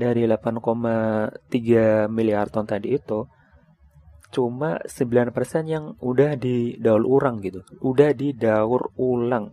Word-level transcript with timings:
dari 0.00 0.24
8,3 0.24 2.08
miliar 2.08 2.48
ton 2.48 2.64
tadi 2.64 2.96
itu 2.96 3.28
cuma 4.30 4.78
9% 4.86 5.34
yang 5.66 5.98
udah 6.00 6.38
didaur 6.40 7.04
ulang 7.04 7.42
gitu. 7.44 7.60
Udah 7.84 8.16
didaur 8.16 8.94
ulang. 8.96 9.52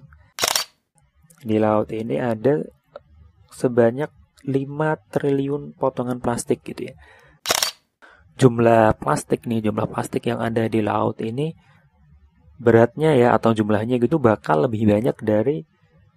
Di 1.43 1.57
laut 1.59 1.91
ini 1.91 2.15
ada 2.21 2.63
sebanyak 3.51 4.09
5 4.47 5.11
triliun 5.11 5.75
potongan 5.75 6.23
plastik 6.23 6.63
gitu 6.63 6.93
ya. 6.93 6.95
Jumlah 8.37 8.95
plastik 9.01 9.49
nih, 9.49 9.65
jumlah 9.65 9.89
plastik 9.89 10.29
yang 10.29 10.37
ada 10.37 10.69
di 10.69 10.79
laut 10.85 11.17
ini 11.25 11.57
beratnya 12.57 13.13
ya 13.13 13.37
atau 13.37 13.53
jumlahnya 13.53 14.01
gitu 14.01 14.17
bakal 14.17 14.65
lebih 14.65 14.89
banyak 14.89 15.17
dari 15.21 15.65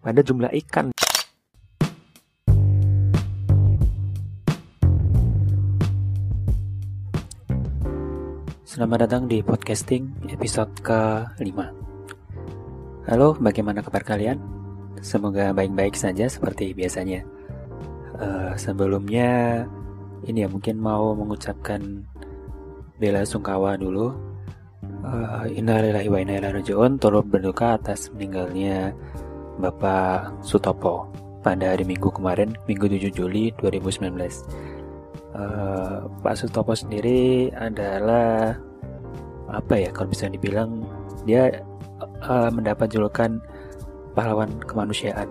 pada 0.04 0.20
jumlah 0.20 0.52
ikan. 0.64 0.92
Selamat 8.80 9.04
datang 9.04 9.28
di 9.28 9.44
podcasting 9.44 10.08
episode 10.32 10.72
ke-5 10.80 11.52
Halo, 13.12 13.36
bagaimana 13.36 13.84
kabar 13.84 14.00
kalian? 14.00 14.40
Semoga 15.04 15.52
baik-baik 15.52 15.92
saja 15.92 16.24
seperti 16.32 16.72
biasanya. 16.72 17.20
Uh, 18.16 18.56
Sebelumnya, 18.56 19.68
ini 20.24 20.40
ya 20.40 20.48
mungkin 20.48 20.80
mau 20.80 21.12
mengucapkan 21.12 22.08
bela 22.96 23.20
sungkawa 23.28 23.76
dulu. 23.76 24.16
Uh, 25.04 25.44
Innalillahi 25.52 26.08
wa 26.08 26.16
inna 26.16 26.40
ilaihi 26.40 26.64
raji'un. 26.64 26.96
Turut 26.96 27.28
berduka 27.28 27.76
atas 27.76 28.08
meninggalnya 28.16 28.96
Bapak 29.60 30.40
Sutopo 30.40 31.04
pada 31.44 31.76
hari 31.76 31.84
Minggu 31.84 32.08
kemarin, 32.08 32.56
Minggu 32.64 32.88
7 32.88 33.12
Juli 33.12 33.52
2019 33.60 34.80
Uh, 35.30 36.10
Pak 36.26 36.34
Sutopo 36.34 36.74
sendiri 36.74 37.54
adalah 37.54 38.58
apa 39.50 39.74
ya 39.76 39.90
kalau 39.90 40.08
bisa 40.10 40.30
dibilang 40.30 40.84
dia 41.26 41.62
uh, 42.24 42.50
mendapat 42.50 42.90
julukan 42.90 43.38
pahlawan 44.14 44.50
kemanusiaan 44.66 45.28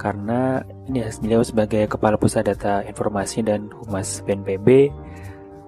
karena 0.00 0.64
ini 0.88 1.04
ya 1.04 1.08
beliau 1.20 1.42
sebagai 1.44 1.84
kepala 1.84 2.16
pusat 2.16 2.48
data 2.48 2.80
informasi 2.88 3.44
dan 3.44 3.68
humas 3.84 4.24
BNPB 4.24 4.88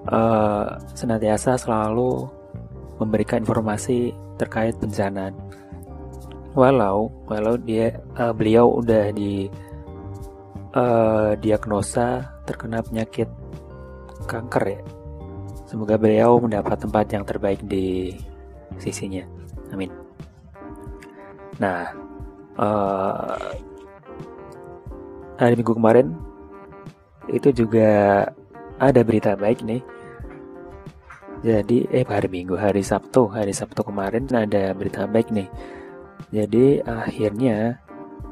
uh, 0.08 0.80
senantiasa 0.96 1.60
selalu 1.60 2.26
memberikan 2.96 3.44
informasi 3.44 4.14
terkait 4.40 4.72
bencana 4.80 5.34
walau 6.56 7.12
walau 7.28 7.60
dia 7.60 7.92
uh, 8.16 8.32
beliau 8.32 8.80
udah 8.80 9.12
di 9.12 9.48
uh, 10.76 11.36
diagnosa 11.36 12.24
terkena 12.48 12.80
penyakit 12.80 13.28
kanker 14.26 14.64
ya. 14.68 14.80
Semoga 15.72 15.96
beliau 15.96 16.36
mendapat 16.36 16.84
tempat 16.84 17.08
yang 17.16 17.24
terbaik 17.24 17.64
di 17.64 18.12
sisinya. 18.76 19.24
Amin. 19.72 19.88
Nah, 21.56 21.96
uh, 22.60 23.40
hari 25.40 25.56
Minggu 25.56 25.72
kemarin 25.72 26.12
itu 27.32 27.64
juga 27.64 27.88
ada 28.76 29.00
berita 29.00 29.32
baik 29.32 29.64
nih. 29.64 29.80
Jadi, 31.40 31.88
eh 31.88 32.04
hari 32.04 32.28
Minggu, 32.28 32.60
hari 32.60 32.84
Sabtu, 32.84 33.32
hari 33.32 33.56
Sabtu 33.56 33.80
kemarin 33.80 34.28
ada 34.28 34.76
berita 34.76 35.08
baik 35.08 35.32
nih. 35.32 35.48
Jadi 36.36 36.84
akhirnya, 36.84 37.80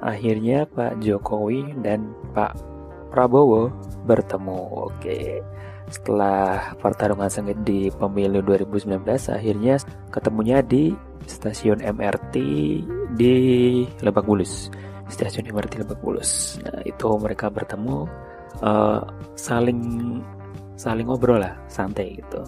akhirnya 0.05 0.69
Pak 0.69 1.01
Jokowi 1.01 1.73
dan 1.81 2.13
Pak 2.37 2.53
Prabowo 3.09 3.73
bertemu. 4.05 4.93
Oke. 4.93 5.41
Setelah 5.91 6.73
pertarungan 6.79 7.27
sengit 7.27 7.59
di 7.67 7.91
pemilu 7.91 8.41
2019 8.47 9.03
akhirnya 9.35 9.75
ketemunya 10.15 10.63
di 10.63 10.95
stasiun 11.27 11.83
MRT 11.83 12.35
di 13.19 13.37
Lebak 13.99 14.25
Bulus. 14.25 14.71
Stasiun 15.11 15.51
MRT 15.51 15.83
Lebak 15.83 15.99
Bulus. 15.99 16.63
Nah, 16.63 16.81
itu 16.87 17.07
mereka 17.19 17.51
bertemu 17.51 18.07
uh, 18.63 19.03
saling 19.35 19.83
saling 20.79 21.11
ngobrol 21.11 21.43
lah, 21.43 21.59
santai 21.67 22.23
gitu. 22.23 22.41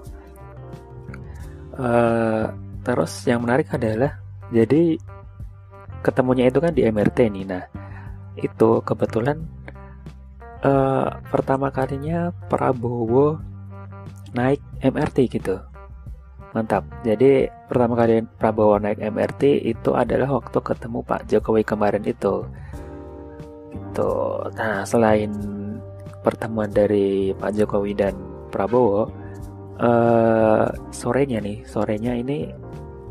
Uh, 1.75 2.47
terus 2.87 3.27
yang 3.27 3.43
menarik 3.43 3.67
adalah 3.75 4.23
jadi 4.55 4.97
ketemunya 6.05 6.47
itu 6.47 6.63
kan 6.63 6.71
di 6.71 6.87
MRT 6.87 7.19
nih. 7.27 7.45
Nah, 7.51 7.65
itu 8.39 8.81
kebetulan 8.87 9.43
uh, 10.63 11.07
pertama 11.29 11.69
kalinya 11.75 12.31
Prabowo 12.49 13.39
naik 14.33 14.63
MRT 14.81 15.29
gitu. 15.29 15.59
Mantap. 16.53 16.85
Jadi 17.05 17.49
pertama 17.69 17.97
kali 17.97 18.25
Prabowo 18.37 18.77
naik 18.77 19.01
MRT 19.01 19.65
itu 19.65 19.97
adalah 19.97 20.41
waktu 20.41 20.59
ketemu 20.61 20.99
Pak 21.05 21.29
Jokowi 21.29 21.63
kemarin 21.65 22.05
itu. 22.05 22.45
Itu. 23.73 24.13
Nah, 24.57 24.85
selain 24.85 25.33
pertemuan 26.21 26.71
dari 26.71 27.33
Pak 27.35 27.53
Jokowi 27.57 27.93
dan 27.97 28.15
Prabowo, 28.53 29.09
uh, 29.81 30.69
sorenya 30.93 31.41
nih, 31.41 31.65
sorenya 31.65 32.13
ini 32.15 32.53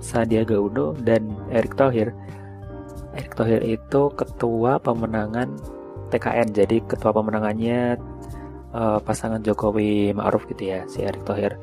Sandiaga 0.02 0.58
Uno 0.58 0.94
dan 1.02 1.34
Erick 1.50 1.74
Thohir. 1.78 2.14
Erick 3.18 3.34
Thohir 3.34 3.62
itu 3.66 4.02
ketua 4.14 4.78
pemenangan 4.78 5.81
TKN 6.12 6.52
jadi 6.52 6.78
ketua 6.84 7.16
pemenangannya 7.16 7.96
uh, 8.76 9.00
pasangan 9.00 9.40
Jokowi 9.40 10.12
Ma'ruf 10.12 10.48
gitu 10.52 10.72
ya 10.76 10.84
si 10.88 11.04
Erick 11.04 11.24
Thohir. 11.24 11.56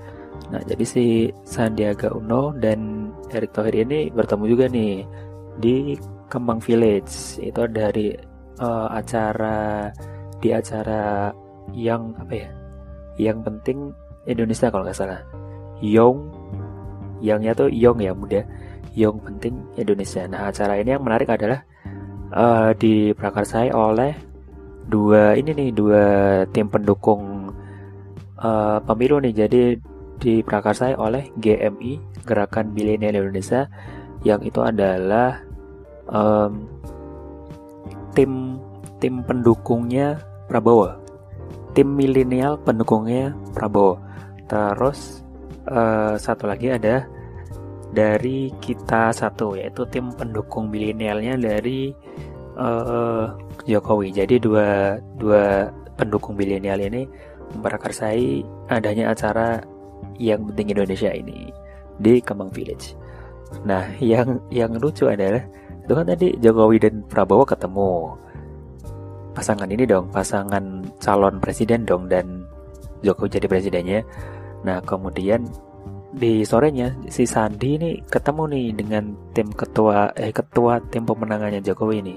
Nah 0.48 0.62
jadi 0.64 0.84
si 0.86 1.04
Sandiaga 1.44 2.14
Uno 2.14 2.54
dan 2.56 3.12
Erick 3.28 3.52
Thohir 3.52 3.84
ini 3.84 4.08
bertemu 4.08 4.44
juga 4.48 4.64
nih 4.70 5.04
di 5.58 5.76
Kembang 6.28 6.60
Village. 6.62 7.42
Itu 7.42 7.68
dari 7.68 8.14
uh, 8.60 8.88
acara 8.92 9.90
di 10.38 10.48
acara 10.54 11.32
yang 11.74 12.14
apa 12.16 12.32
ya 12.32 12.48
yang 13.18 13.42
penting 13.42 13.92
Indonesia 14.24 14.70
kalau 14.70 14.86
nggak 14.86 14.96
salah. 14.96 15.20
Yong 15.82 16.18
yangnya 17.18 17.52
tuh 17.54 17.68
Yong 17.68 17.98
ya 17.98 18.12
muda. 18.14 18.42
Yong 18.94 19.20
penting 19.22 19.54
Indonesia. 19.76 20.24
Nah 20.26 20.48
acara 20.48 20.78
ini 20.78 20.94
yang 20.94 21.04
menarik 21.04 21.28
adalah 21.28 21.60
uh, 22.32 22.70
diprakarsai 22.74 23.74
oleh 23.74 24.27
dua 24.88 25.36
ini 25.36 25.52
nih 25.52 25.70
dua 25.76 26.04
tim 26.50 26.66
pendukung 26.72 27.52
uh, 28.40 28.80
pemilu 28.82 29.20
nih. 29.20 29.34
Jadi 29.36 29.60
diprakarsai 30.18 30.98
oleh 30.98 31.30
GMI 31.38 32.24
Gerakan 32.26 32.74
Milenial 32.74 33.22
Indonesia 33.22 33.70
yang 34.26 34.42
itu 34.42 34.58
adalah 34.58 35.38
um, 36.10 36.66
tim 38.16 38.58
tim 38.98 39.22
pendukungnya 39.22 40.18
Prabowo. 40.50 40.90
Tim 41.76 41.94
milenial 41.94 42.58
pendukungnya 42.58 43.36
Prabowo. 43.54 44.02
Terus 44.50 45.22
uh, 45.70 46.18
satu 46.18 46.50
lagi 46.50 46.74
ada 46.74 47.06
dari 47.88 48.52
kita 48.60 49.14
satu 49.14 49.56
yaitu 49.56 49.86
tim 49.88 50.12
pendukung 50.12 50.68
milenialnya 50.68 51.38
dari 51.38 51.94
uh, 52.58 53.32
Jokowi. 53.64 54.12
Jadi 54.12 54.42
dua 54.42 54.98
dua 55.16 55.70
pendukung 55.94 56.34
milenial 56.34 56.82
ini 56.82 57.06
memperakarsai 57.56 58.44
adanya 58.68 59.14
acara 59.14 59.62
yang 60.20 60.44
penting 60.52 60.74
Indonesia 60.74 61.10
ini 61.14 61.48
di 61.98 62.20
Kemang 62.20 62.52
Village. 62.52 62.94
Nah, 63.64 63.88
yang 64.02 64.42
yang 64.52 64.76
lucu 64.76 65.08
adalah 65.08 65.40
itu 65.80 65.92
kan 65.96 66.04
tadi 66.04 66.36
Jokowi 66.38 66.76
dan 66.82 67.00
Prabowo 67.08 67.48
ketemu 67.48 68.12
pasangan 69.32 69.70
ini 69.70 69.88
dong, 69.88 70.12
pasangan 70.12 70.84
calon 71.00 71.40
presiden 71.40 71.88
dong 71.88 72.10
dan 72.10 72.44
Jokowi 73.00 73.40
jadi 73.40 73.46
presidennya. 73.48 74.00
Nah, 74.66 74.82
kemudian 74.84 75.46
di 76.08 76.40
sorenya 76.40 76.96
si 77.12 77.28
Sandi 77.28 77.76
ini 77.76 77.90
ketemu 78.00 78.42
nih 78.48 78.66
dengan 78.72 79.04
tim 79.36 79.52
ketua 79.52 80.08
eh 80.16 80.32
ketua 80.32 80.80
tim 80.88 81.04
pemenangannya 81.04 81.60
Jokowi 81.60 82.00
ini 82.00 82.16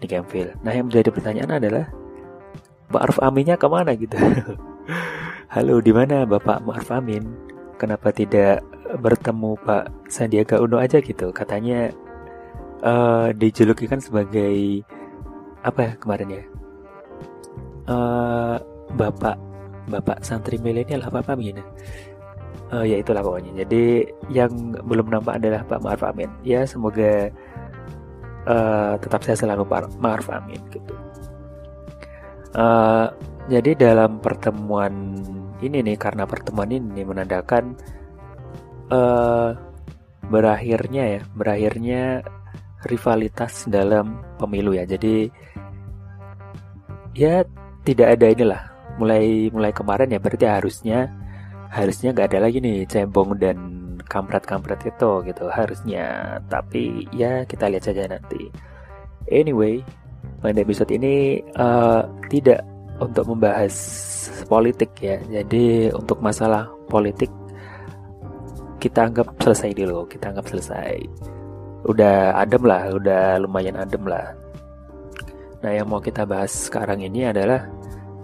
di 0.00 0.06
Campville. 0.08 0.56
Nah 0.64 0.72
yang 0.72 0.88
menjadi 0.88 1.12
pertanyaan 1.12 1.60
adalah 1.60 1.84
Ma'ruf 2.92 3.18
Aminnya 3.20 3.56
ke 3.56 3.68
mana 3.68 3.92
gitu? 3.96 4.16
Halo, 5.54 5.80
di 5.84 5.92
mana 5.92 6.24
Bapak 6.24 6.64
Ma'ruf 6.64 6.88
Amin? 6.92 7.24
Kenapa 7.76 8.12
tidak 8.12 8.64
bertemu 9.00 9.56
Pak 9.60 10.08
Sandiaga 10.08 10.60
Uno 10.60 10.80
aja 10.80 11.00
gitu? 11.00 11.32
Katanya 11.32 11.92
uh, 12.84 13.32
dijuluki 13.36 13.88
kan 13.88 14.00
sebagai 14.00 14.84
apa 15.60 15.80
ya 15.80 15.92
kemarin 16.00 16.28
ya? 16.36 16.44
Uh, 17.88 18.56
Bapak 18.96 19.36
Bapak 19.82 20.22
santri 20.22 20.62
milenial 20.62 21.02
apa 21.02 21.26
apa 21.26 21.34
ya? 21.42 21.58
Uh, 22.72 22.88
ya 22.88 22.96
itulah 23.04 23.20
pokoknya. 23.20 23.52
Jadi 23.64 24.08
yang 24.32 24.72
belum 24.80 25.12
nampak 25.12 25.36
adalah 25.36 25.60
Pak 25.68 25.84
Ma'ruf 25.84 26.04
Amin. 26.08 26.32
Ya 26.40 26.64
semoga 26.64 27.28
uh, 28.48 28.96
tetap 28.96 29.20
saya 29.28 29.36
selalu 29.36 29.68
Ma'ruf 30.00 30.28
Amin 30.32 30.60
gitu. 30.72 30.96
Uh, 32.56 33.12
jadi 33.52 33.76
dalam 33.76 34.20
pertemuan 34.24 35.20
ini 35.60 35.84
nih 35.84 35.96
karena 36.00 36.24
pertemuan 36.24 36.68
ini 36.68 37.04
menandakan 37.04 37.76
uh, 38.92 39.56
berakhirnya 40.28 41.18
ya 41.18 41.22
berakhirnya 41.32 42.02
rivalitas 42.86 43.66
dalam 43.70 44.20
pemilu 44.36 44.74
ya 44.74 44.84
jadi 44.84 45.30
ya 47.14 47.46
tidak 47.86 48.18
ada 48.18 48.26
inilah 48.30 48.62
mulai 48.98 49.48
mulai 49.50 49.72
kemarin 49.72 50.12
ya 50.12 50.20
berarti 50.20 50.46
harusnya 50.46 51.10
harusnya 51.72 52.12
nggak 52.12 52.28
ada 52.36 52.40
lagi 52.44 52.60
nih 52.60 52.84
cebong 52.84 53.40
dan 53.40 53.56
kampret-kampret 54.04 54.84
itu 54.84 55.10
gitu 55.24 55.44
harusnya. 55.48 56.36
Tapi 56.52 57.08
ya 57.16 57.48
kita 57.48 57.72
lihat 57.72 57.88
saja 57.88 58.04
nanti. 58.04 58.52
Anyway 59.32 59.80
pada 60.44 60.60
episode 60.60 60.92
ini 60.92 61.40
uh, 61.56 62.04
tidak 62.28 62.60
untuk 63.00 63.24
membahas 63.32 63.74
politik 64.46 64.92
ya. 65.00 65.16
Jadi 65.24 65.88
untuk 65.96 66.20
masalah 66.20 66.68
politik 66.92 67.32
kita 68.76 69.08
anggap 69.08 69.32
selesai 69.40 69.72
dulu 69.72 70.04
kita 70.12 70.28
anggap 70.28 70.46
selesai. 70.52 71.00
Udah 71.88 72.36
adem 72.36 72.62
lah 72.68 72.92
udah 72.92 73.40
lumayan 73.40 73.80
adem 73.80 74.04
lah. 74.04 74.36
Nah 75.64 75.72
yang 75.72 75.88
mau 75.88 76.04
kita 76.04 76.28
bahas 76.28 76.52
sekarang 76.68 77.00
ini 77.00 77.32
adalah 77.32 77.64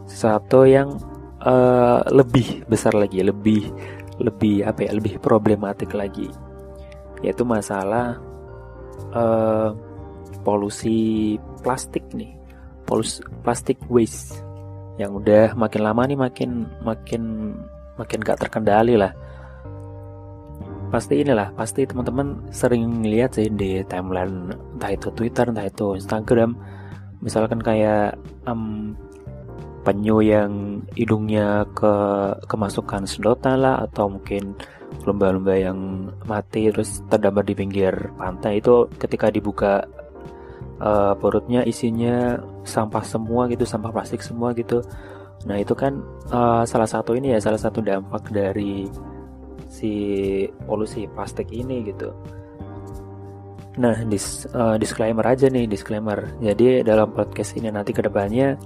sesuatu 0.05 0.69
yang 0.69 0.99
uh, 1.43 2.01
lebih 2.11 2.67
besar 2.67 2.95
lagi 2.95 3.23
lebih 3.23 3.71
lebih 4.19 4.67
apa 4.67 4.87
ya 4.87 4.93
lebih 4.95 5.23
problematik 5.23 5.95
lagi. 5.95 6.31
Yaitu 7.23 7.43
masalah 7.43 8.19
uh, 9.15 9.75
polusi 10.43 11.37
plastik 11.63 12.07
nih 12.15 12.39
polusi 12.89 13.21
plastik 13.45 13.77
waste 13.93 14.41
yang 14.97 15.15
udah 15.15 15.55
makin 15.55 15.83
lama 15.85 16.03
nih 16.09 16.19
makin 16.19 16.51
makin 16.83 17.23
makin 18.01 18.19
gak 18.25 18.41
terkendali 18.43 18.99
lah. 18.99 19.13
Pasti 20.89 21.21
inilah 21.21 21.53
pasti 21.53 21.85
teman-teman 21.85 22.49
sering 22.49 23.05
lihat 23.05 23.37
sih 23.37 23.53
di 23.53 23.85
timeline 23.87 24.51
entah 24.75 24.91
itu 24.91 25.13
Twitter 25.13 25.53
entah 25.53 25.69
itu 25.69 25.95
Instagram. 25.95 26.57
Misalkan 27.21 27.61
kayak 27.61 28.17
um, 28.49 28.97
penyu 29.87 30.21
yang 30.25 30.83
hidungnya 30.99 31.65
ke 31.73 31.95
kemasukan 32.51 33.07
sedotan 33.07 33.63
lah 33.63 33.85
atau 33.87 34.11
mungkin 34.11 34.59
lumba-lumba 35.05 35.55
yang 35.55 36.11
mati 36.25 36.73
terus 36.73 37.05
terdampar 37.13 37.45
di 37.45 37.55
pinggir 37.55 37.93
pantai 38.17 38.59
itu 38.59 38.89
ketika 38.97 39.29
dibuka 39.29 39.85
uh, 40.81 41.13
perutnya 41.17 41.63
isinya 41.65 42.41
sampah 42.65 43.05
semua 43.05 43.47
gitu 43.53 43.69
sampah 43.69 43.93
plastik 43.93 44.25
semua 44.25 44.57
gitu 44.57 44.81
nah 45.47 45.55
itu 45.55 45.77
kan 45.77 46.03
uh, 46.35 46.67
salah 46.67 46.89
satu 46.89 47.15
ini 47.15 47.37
ya 47.37 47.39
salah 47.39 47.61
satu 47.61 47.79
dampak 47.79 48.27
dari 48.35 48.91
si 49.69 49.93
polusi 50.65 51.07
plastik 51.13 51.53
ini 51.53 51.85
gitu. 51.87 52.11
Nah, 53.79 53.95
dis, 54.11 54.43
uh, 54.51 54.75
disclaimer 54.75 55.23
aja 55.23 55.47
nih, 55.47 55.71
disclaimer. 55.71 56.35
Jadi 56.43 56.83
dalam 56.83 57.15
podcast 57.15 57.55
ini 57.55 57.71
nanti 57.71 57.95
ke 57.95 58.03
depannya 58.03 58.59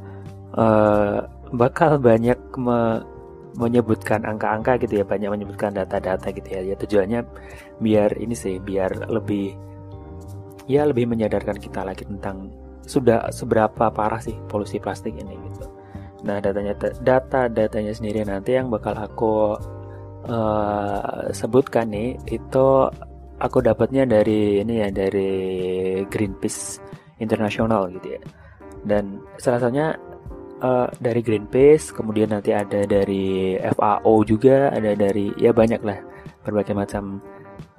uh, 0.57 1.27
bakal 1.53 2.01
banyak 2.01 2.39
me 2.59 3.05
menyebutkan 3.53 4.25
angka-angka 4.25 4.81
gitu 4.81 5.01
ya, 5.01 5.05
banyak 5.05 5.29
menyebutkan 5.29 5.77
data-data 5.77 6.33
gitu 6.33 6.49
ya. 6.49 6.73
Ya 6.73 6.75
tujuannya 6.81 7.21
biar 7.85 8.17
ini 8.17 8.33
sih, 8.33 8.57
biar 8.57 9.13
lebih 9.13 9.53
ya 10.65 10.89
lebih 10.89 11.05
menyadarkan 11.05 11.61
kita 11.61 11.85
lagi 11.85 12.09
tentang 12.09 12.49
sudah 12.89 13.29
seberapa 13.29 13.93
parah 13.93 14.25
sih 14.25 14.33
polusi 14.49 14.81
plastik 14.81 15.13
ini 15.21 15.37
gitu. 15.37 15.69
Nah, 16.25 16.41
datanya 16.41 16.73
data 17.03 17.51
datanya 17.51 17.93
sendiri 17.93 18.25
nanti 18.25 18.57
yang 18.57 18.73
bakal 18.73 18.97
aku 18.97 19.59
uh, 20.31 21.29
sebutkan 21.35 21.93
nih 21.93 22.17
itu 22.31 22.89
aku 23.43 23.59
dapatnya 23.59 24.07
dari 24.07 24.63
ini 24.63 24.87
ya 24.87 24.89
dari 24.89 25.31
Greenpeace 26.07 26.79
Internasional 27.19 27.91
gitu 27.99 28.17
ya 28.19 28.23
dan 28.87 29.23
salah 29.39 29.63
satunya 29.63 29.95
uh, 30.63 30.89
dari 31.03 31.21
Greenpeace 31.21 31.93
kemudian 31.93 32.31
nanti 32.31 32.55
ada 32.55 32.87
dari 32.87 33.59
FAO 33.59 34.15
juga 34.25 34.71
ada 34.71 34.95
dari 34.95 35.35
ya 35.37 35.51
banyak 35.51 35.83
lah 35.83 35.99
berbagai 36.47 36.73
macam 36.73 37.19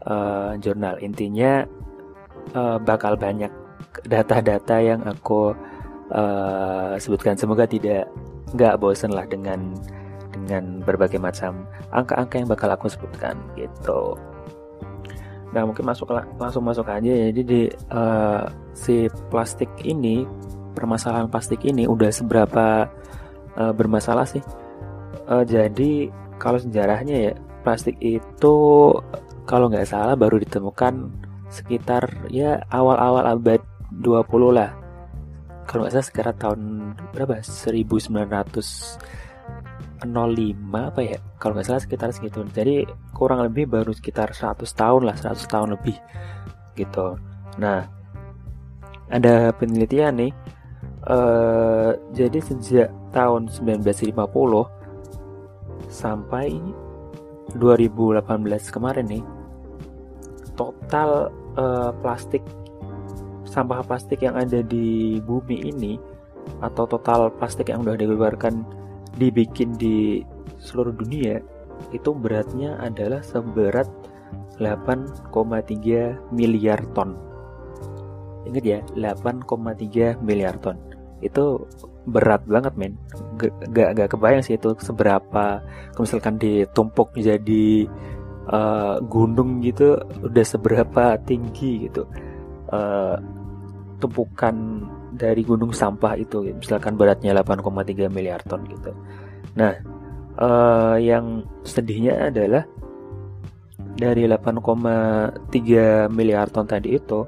uh, 0.06 0.54
jurnal 0.60 1.00
intinya 1.00 1.64
uh, 2.54 2.78
bakal 2.78 3.16
banyak 3.16 3.50
data-data 4.06 4.78
yang 4.84 5.02
aku 5.08 5.56
uh, 6.12 6.94
sebutkan 7.00 7.40
semoga 7.40 7.64
tidak 7.64 8.08
nggak 8.54 8.78
bosen 8.78 9.12
lah 9.16 9.26
dengan 9.26 9.74
dengan 10.34 10.82
berbagai 10.82 11.22
macam 11.22 11.66
angka-angka 11.94 12.42
yang 12.42 12.50
bakal 12.50 12.70
aku 12.74 12.90
sebutkan 12.90 13.38
gitu. 13.54 14.18
Nah 15.54 15.70
mungkin 15.70 15.86
masuk 15.86 16.10
langsung 16.42 16.66
masuk 16.66 16.90
aja 16.90 17.06
ya. 17.06 17.30
Jadi 17.30 17.42
di 17.46 17.62
uh, 17.94 18.50
si 18.74 19.06
plastik 19.30 19.70
ini 19.86 20.26
permasalahan 20.74 21.30
plastik 21.30 21.62
ini 21.64 21.86
udah 21.86 22.10
seberapa 22.10 22.90
uh, 23.56 23.74
bermasalah 23.74 24.28
sih? 24.28 24.44
Uh, 25.30 25.46
jadi 25.46 26.12
kalau 26.42 26.60
sejarahnya 26.60 27.16
ya 27.30 27.34
plastik 27.64 27.96
itu 28.04 28.56
kalau 29.48 29.72
nggak 29.72 29.88
salah 29.88 30.18
baru 30.20 30.42
ditemukan 30.42 31.14
sekitar 31.48 32.28
ya 32.34 32.60
awal-awal 32.74 33.24
abad 33.30 33.62
20 34.02 34.26
lah. 34.52 34.74
Kalau 35.70 35.86
nggak 35.86 35.94
salah 35.96 36.08
sekitar 36.10 36.34
tahun 36.36 36.92
berapa? 37.16 37.40
1900 37.40 39.24
05 40.04 40.12
apa 40.76 41.02
ya 41.02 41.18
kalau 41.40 41.56
nggak 41.56 41.68
salah 41.68 41.82
sekitar 41.82 42.12
segitu 42.12 42.44
jadi 42.52 42.84
kurang 43.16 43.40
lebih 43.48 43.72
baru 43.72 43.96
sekitar 43.96 44.36
100 44.36 44.68
tahun 44.68 45.02
lah 45.08 45.16
100 45.16 45.48
tahun 45.48 45.70
lebih 45.80 45.96
gitu 46.76 47.16
nah 47.56 47.88
ada 49.08 49.54
penelitian 49.56 50.14
nih 50.20 50.32
uh, 51.08 51.92
jadi 52.12 52.40
sejak 52.40 52.90
tahun 53.12 53.48
1950 53.52 54.16
sampai 55.90 56.58
2018 57.54 58.74
kemarin 58.74 59.06
nih 59.08 59.26
total 60.58 61.30
uh, 61.58 61.92
plastik 62.02 62.42
sampah 63.46 63.86
plastik 63.86 64.26
yang 64.26 64.34
ada 64.34 64.66
di 64.66 65.22
bumi 65.22 65.70
ini 65.70 66.02
atau 66.60 66.90
total 66.90 67.30
plastik 67.38 67.70
yang 67.70 67.86
sudah 67.86 68.00
dikeluarkan 68.00 68.66
dibikin 69.16 69.78
di 69.78 70.26
seluruh 70.58 70.96
dunia 70.96 71.38
itu 71.94 72.16
beratnya 72.16 72.80
adalah 72.82 73.22
seberat 73.22 73.86
8,3 74.58 76.34
miliar 76.34 76.80
ton. 76.94 77.18
Ingat 78.46 78.64
ya, 78.64 78.80
8,3 78.96 80.20
miliar 80.22 80.56
ton. 80.62 80.78
Itu 81.24 81.66
berat 82.04 82.44
banget 82.44 82.76
men. 82.76 83.00
Gak, 83.40 83.96
gak, 83.96 84.10
kebayang 84.12 84.44
sih 84.44 84.60
itu 84.60 84.76
seberapa 84.84 85.64
misalkan 85.96 86.36
ditumpuk 86.36 87.16
jadi 87.16 87.88
uh, 88.52 89.00
gunung 89.08 89.64
gitu 89.64 89.98
udah 90.22 90.46
seberapa 90.46 91.16
tinggi 91.24 91.88
gitu. 91.88 92.04
Uh, 92.68 93.16
tumpukan 94.04 94.84
dari 95.14 95.46
gunung 95.46 95.72
sampah 95.72 96.18
itu 96.18 96.42
misalkan 96.58 96.98
beratnya 96.98 97.38
8,3 97.38 98.10
miliar 98.10 98.42
ton 98.44 98.66
gitu 98.66 98.92
nah 99.54 99.78
uh, 100.42 100.98
yang 100.98 101.46
sedihnya 101.62 102.34
adalah 102.34 102.66
dari 103.94 104.26
8,3 104.26 106.10
miliar 106.10 106.50
ton 106.50 106.66
tadi 106.66 106.98
itu 106.98 107.24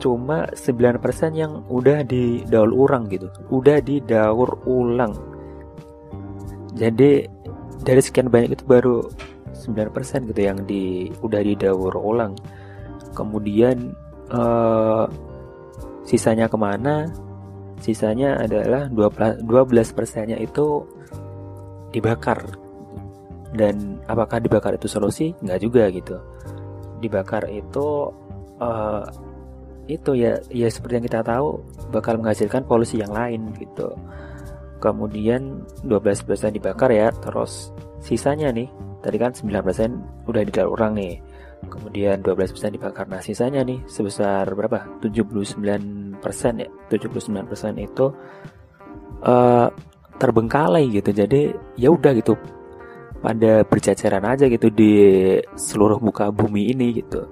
cuma 0.00 0.48
9% 0.56 1.36
yang 1.36 1.62
udah 1.68 2.02
didaur 2.02 2.72
ulang 2.72 3.06
gitu. 3.12 3.28
Udah 3.52 3.78
didaur 3.84 4.64
ulang. 4.64 5.12
Jadi 6.74 7.28
dari 7.84 8.00
sekian 8.00 8.32
banyak 8.32 8.56
itu 8.56 8.64
baru 8.64 9.04
9% 9.52 10.30
gitu 10.32 10.40
yang 10.40 10.64
di 10.64 11.12
udah 11.20 11.40
didaur 11.44 11.94
ulang. 12.00 12.32
Kemudian 13.12 13.92
uh, 14.32 15.04
sisanya 16.08 16.48
ke 16.48 16.56
mana? 16.56 17.06
Sisanya 17.80 18.40
adalah 18.40 18.88
12 18.88 19.40
persennya 19.92 20.40
itu 20.40 20.84
dibakar. 21.92 22.44
Dan 23.50 23.98
apakah 24.06 24.38
dibakar 24.40 24.78
itu 24.78 24.86
solusi? 24.86 25.36
Nggak 25.42 25.60
juga 25.60 25.84
gitu. 25.92 26.16
Dibakar 27.00 27.48
itu 27.50 28.12
uh, 28.60 29.04
itu 29.86 30.16
ya 30.16 30.36
ya 30.50 30.68
seperti 30.68 31.00
yang 31.00 31.06
kita 31.06 31.20
tahu 31.24 31.62
bakal 31.94 32.18
menghasilkan 32.20 32.66
polusi 32.66 33.00
yang 33.00 33.12
lain 33.14 33.52
gitu. 33.56 33.94
Kemudian 34.80 35.64
12% 35.84 36.56
dibakar 36.56 36.88
ya 36.88 37.12
terus 37.12 37.72
sisanya 38.00 38.48
nih 38.48 38.68
tadi 39.04 39.16
kan 39.20 39.32
9% 39.32 40.28
udah 40.28 40.42
didaur 40.44 40.72
ulang 40.72 40.96
nih. 40.96 41.20
Kemudian 41.60 42.24
12% 42.24 42.72
dibakar 42.72 43.04
nah 43.04 43.20
sisanya 43.20 43.60
nih 43.60 43.84
sebesar 43.84 44.48
berapa? 44.56 45.00
79% 45.04 46.20
ya 46.56 46.68
79% 46.88 47.76
itu 47.76 48.06
uh, 49.24 49.68
terbengkalai 50.16 50.88
gitu. 50.88 51.10
Jadi 51.12 51.52
ya 51.76 51.92
udah 51.92 52.16
gitu 52.16 52.32
pada 53.20 53.68
berjajaran 53.68 54.24
aja 54.24 54.48
gitu 54.48 54.72
di 54.72 54.92
seluruh 55.52 56.00
muka 56.00 56.32
bumi 56.32 56.72
ini 56.72 57.04
gitu 57.04 57.28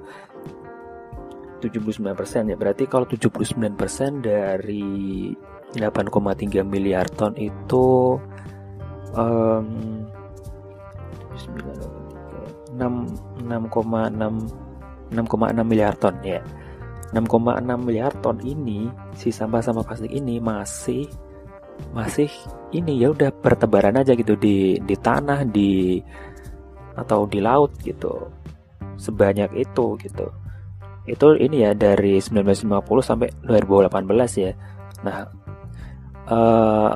79% 1.59 2.50
ya. 2.50 2.57
Berarti 2.57 2.87
kalau 2.87 3.05
79% 3.05 4.23
dari 4.23 5.35
8,3 5.75 6.65
miliar 6.65 7.05
ton 7.12 7.37
itu 7.37 8.17
um, 9.12 9.69
6 12.79 12.79
6,6 12.79 15.65
miliar 15.65 15.97
ton 15.99 16.15
ya. 16.25 16.41
6,6 17.12 17.65
miliar 17.81 18.12
ton 18.21 18.37
ini 18.45 18.93
si 19.17 19.33
sampah-sampah 19.33 19.81
plastik 19.81 20.12
ini 20.12 20.37
masih 20.37 21.09
masih 21.97 22.29
ini 22.75 23.00
ya 23.00 23.15
udah 23.15 23.33
bertebaran 23.33 23.97
aja 23.97 24.12
gitu 24.12 24.37
di 24.37 24.77
di 24.83 24.97
tanah 24.99 25.47
di 25.49 26.03
atau 26.99 27.25
di 27.25 27.41
laut 27.41 27.73
gitu. 27.81 28.29
Sebanyak 28.99 29.55
itu 29.57 29.97
gitu 30.03 30.27
itu 31.09 31.35
ini 31.41 31.65
ya 31.65 31.73
dari 31.73 32.21
1950 32.21 32.85
sampai 33.00 33.29
2018 33.45 34.45
ya. 34.45 34.53
Nah 35.05 35.17
uh, 36.29 36.93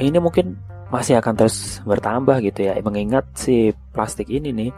ini 0.00 0.18
mungkin 0.20 0.56
masih 0.88 1.18
akan 1.18 1.34
terus 1.36 1.80
bertambah 1.84 2.40
gitu 2.44 2.72
ya. 2.72 2.78
Mengingat 2.80 3.28
si 3.36 3.72
plastik 3.92 4.32
ini 4.32 4.50
nih 4.52 4.70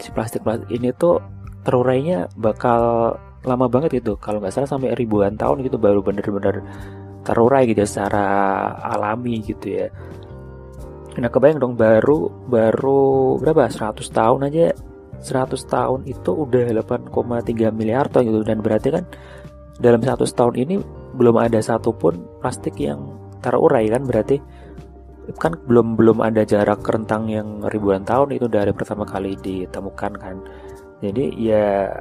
si 0.00 0.08
plastik 0.12 0.44
plastik 0.44 0.68
ini 0.72 0.92
tuh 0.96 1.20
terurainya 1.64 2.28
bakal 2.36 3.14
lama 3.44 3.66
banget 3.68 4.00
gitu. 4.04 4.16
Kalau 4.20 4.40
nggak 4.40 4.52
salah 4.52 4.68
sampai 4.68 4.92
ribuan 4.96 5.36
tahun 5.36 5.64
gitu 5.64 5.76
baru 5.80 6.04
bener-bener 6.04 6.64
terurai 7.24 7.68
gitu 7.68 7.84
secara 7.84 8.26
alami 8.96 9.44
gitu 9.44 9.66
ya. 9.80 9.86
Nah 11.20 11.28
kebayang 11.28 11.60
dong 11.60 11.74
baru 11.76 12.32
baru 12.48 13.36
berapa? 13.40 13.68
100 13.68 13.98
tahun 14.08 14.40
aja 14.48 14.72
100 15.20 15.56
tahun 15.68 16.00
itu 16.08 16.30
udah 16.32 16.72
8,3 16.84 17.70
miliar 17.70 18.08
ton 18.08 18.24
gitu. 18.24 18.40
Dan 18.42 18.64
berarti 18.64 18.88
kan 18.92 19.04
dalam 19.80 20.00
100 20.00 20.24
tahun 20.32 20.54
ini 20.56 20.74
belum 21.16 21.36
ada 21.40 21.60
satupun 21.60 22.20
plastik 22.40 22.76
yang 22.80 23.16
terurai 23.44 23.88
kan. 23.88 24.04
Berarti 24.04 24.36
kan 25.38 25.54
belum 25.68 25.94
belum 25.94 26.18
ada 26.24 26.42
jarak 26.42 26.82
rentang 26.82 27.30
yang 27.30 27.62
ribuan 27.70 28.02
tahun 28.02 28.34
itu 28.34 28.50
dari 28.50 28.74
pertama 28.74 29.06
kali 29.06 29.36
ditemukan 29.38 30.12
kan. 30.18 30.36
Jadi 31.00 31.36
ya 31.38 31.92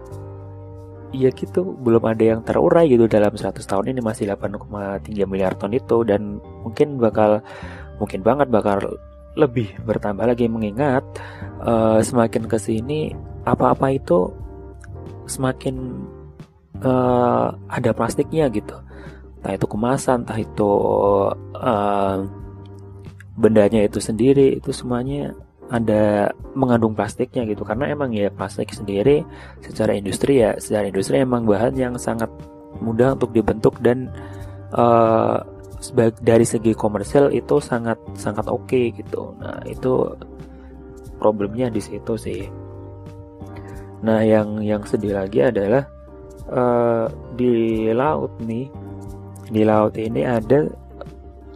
ya 1.10 1.30
gitu 1.34 1.74
belum 1.82 2.06
ada 2.06 2.22
yang 2.22 2.42
terurai 2.46 2.86
gitu 2.86 3.06
dalam 3.06 3.36
100 3.36 3.60
tahun 3.60 3.86
ini. 3.92 4.00
Masih 4.02 4.32
8,3 4.32 5.28
miliar 5.30 5.54
ton 5.60 5.76
itu. 5.76 6.04
Dan 6.08 6.40
mungkin 6.64 6.98
bakal 7.00 7.44
mungkin 8.00 8.24
banget 8.24 8.48
bakal 8.48 8.80
lebih 9.40 9.72
bertambah 9.88 10.28
lagi 10.28 10.52
mengingat 10.52 11.04
uh, 11.64 12.04
semakin 12.04 12.46
ke 12.46 12.58
sini 12.60 13.16
apa-apa 13.48 13.96
itu 13.96 14.30
semakin 15.26 16.04
uh, 16.84 17.56
ada 17.72 17.92
plastiknya 17.96 18.52
gitu. 18.52 18.76
Entah 19.40 19.56
itu 19.56 19.66
kemasan 19.72 20.28
entah 20.28 20.40
itu 20.40 20.72
uh, 21.56 22.28
bendanya 23.40 23.88
itu 23.88 24.04
sendiri 24.04 24.60
itu 24.60 24.76
semuanya 24.76 25.32
ada 25.72 26.34
mengandung 26.58 26.98
plastiknya 26.98 27.48
gitu. 27.48 27.64
Karena 27.64 27.88
emang 27.94 28.12
ya 28.12 28.28
plastik 28.28 28.76
sendiri 28.76 29.24
secara 29.64 29.96
industri 29.96 30.44
ya 30.44 30.60
secara 30.60 30.92
industri 30.92 31.24
emang 31.24 31.48
bahan 31.48 31.74
yang 31.80 31.94
sangat 31.96 32.28
mudah 32.84 33.16
untuk 33.16 33.32
dibentuk 33.32 33.80
dan 33.80 34.12
uh, 34.76 35.42
dari 36.20 36.44
segi 36.44 36.76
komersial 36.76 37.32
itu 37.32 37.64
sangat 37.64 37.96
sangat 38.20 38.52
oke 38.52 38.68
okay, 38.68 38.92
gitu. 38.92 39.32
Nah 39.40 39.64
itu 39.64 40.12
problemnya 41.20 41.72
di 41.72 41.80
situ 41.80 42.14
sih. 42.20 42.44
Nah 44.04 44.24
yang 44.24 44.60
yang 44.64 44.84
sedih 44.84 45.16
lagi 45.16 45.44
adalah 45.44 45.88
uh, 46.52 47.08
di 47.36 47.88
laut 47.92 48.32
nih 48.44 48.68
di 49.50 49.62
laut 49.64 49.96
ini 49.96 50.24
ada 50.24 50.68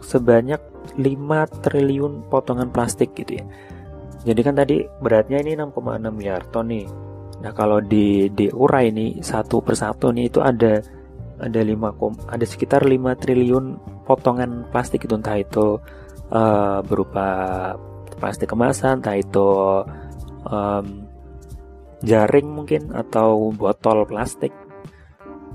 sebanyak 0.04 0.60
5 1.00 1.64
triliun 1.64 2.28
potongan 2.28 2.68
plastik 2.68 3.16
gitu 3.16 3.40
ya. 3.40 3.44
Jadi 4.24 4.40
kan 4.40 4.56
tadi 4.56 4.84
beratnya 5.00 5.40
ini 5.40 5.56
6,6 5.56 6.00
miliar 6.12 6.44
ton 6.48 6.68
nih. 6.68 6.88
Nah 7.44 7.52
kalau 7.52 7.80
di 7.80 8.32
diurai 8.32 8.88
nih 8.88 9.20
satu 9.20 9.60
persatu 9.60 10.12
nih 10.12 10.32
itu 10.32 10.40
ada 10.40 10.80
ada 11.44 11.60
5 11.60 12.32
ada 12.32 12.44
sekitar 12.48 12.88
5 12.88 13.20
triliun 13.20 13.64
potongan 14.08 14.64
plastik 14.72 15.04
itu 15.04 15.14
entah 15.14 15.36
itu 15.36 15.76
uh, 16.32 16.80
berupa 16.88 17.28
plastik 18.16 18.48
kemasan, 18.56 19.04
entah 19.04 19.16
itu 19.20 19.48
um, 20.48 21.04
jaring 22.00 22.48
mungkin 22.48 22.92
atau 22.96 23.52
botol 23.52 24.08
plastik. 24.08 24.52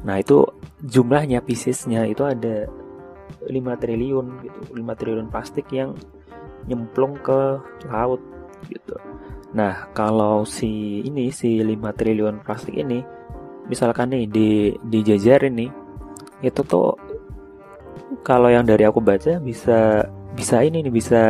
Nah 0.05 0.21
itu 0.21 0.45
jumlahnya 0.85 1.41
piecesnya 1.41 2.05
itu 2.05 2.21
ada 2.23 2.69
5 3.45 3.81
triliun 3.81 4.25
gitu, 4.45 4.59
5 4.77 4.99
triliun 4.99 5.27
plastik 5.33 5.65
yang 5.73 5.97
nyemplung 6.69 7.17
ke 7.19 7.57
laut 7.89 8.21
gitu. 8.69 8.95
Nah, 9.49 9.89
kalau 9.97 10.45
si 10.45 11.01
ini 11.01 11.33
si 11.33 11.57
5 11.57 11.97
triliun 11.97 12.45
plastik 12.45 12.77
ini 12.77 13.01
misalkan 13.69 14.13
nih 14.13 14.25
di 14.25 14.49
dijajarin 14.81 15.53
nih 15.53 15.71
itu 16.39 16.61
tuh 16.63 16.95
kalau 18.25 18.49
yang 18.49 18.65
dari 18.65 18.85
aku 18.87 18.99
baca 19.03 19.37
bisa 19.39 20.05
bisa 20.33 20.55
ini 20.63 20.85
nih 20.85 20.93
bisa 20.93 21.23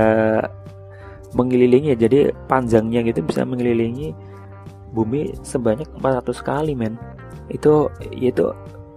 mengelilingi. 1.34 1.94
Jadi 1.98 2.34
panjangnya 2.50 3.06
gitu 3.06 3.22
bisa 3.26 3.46
mengelilingi 3.46 4.14
bumi 4.94 5.38
sebanyak 5.46 5.90
400 6.02 6.40
kali 6.42 6.74
men. 6.74 6.98
Itu 7.50 7.90
itu 8.14 8.54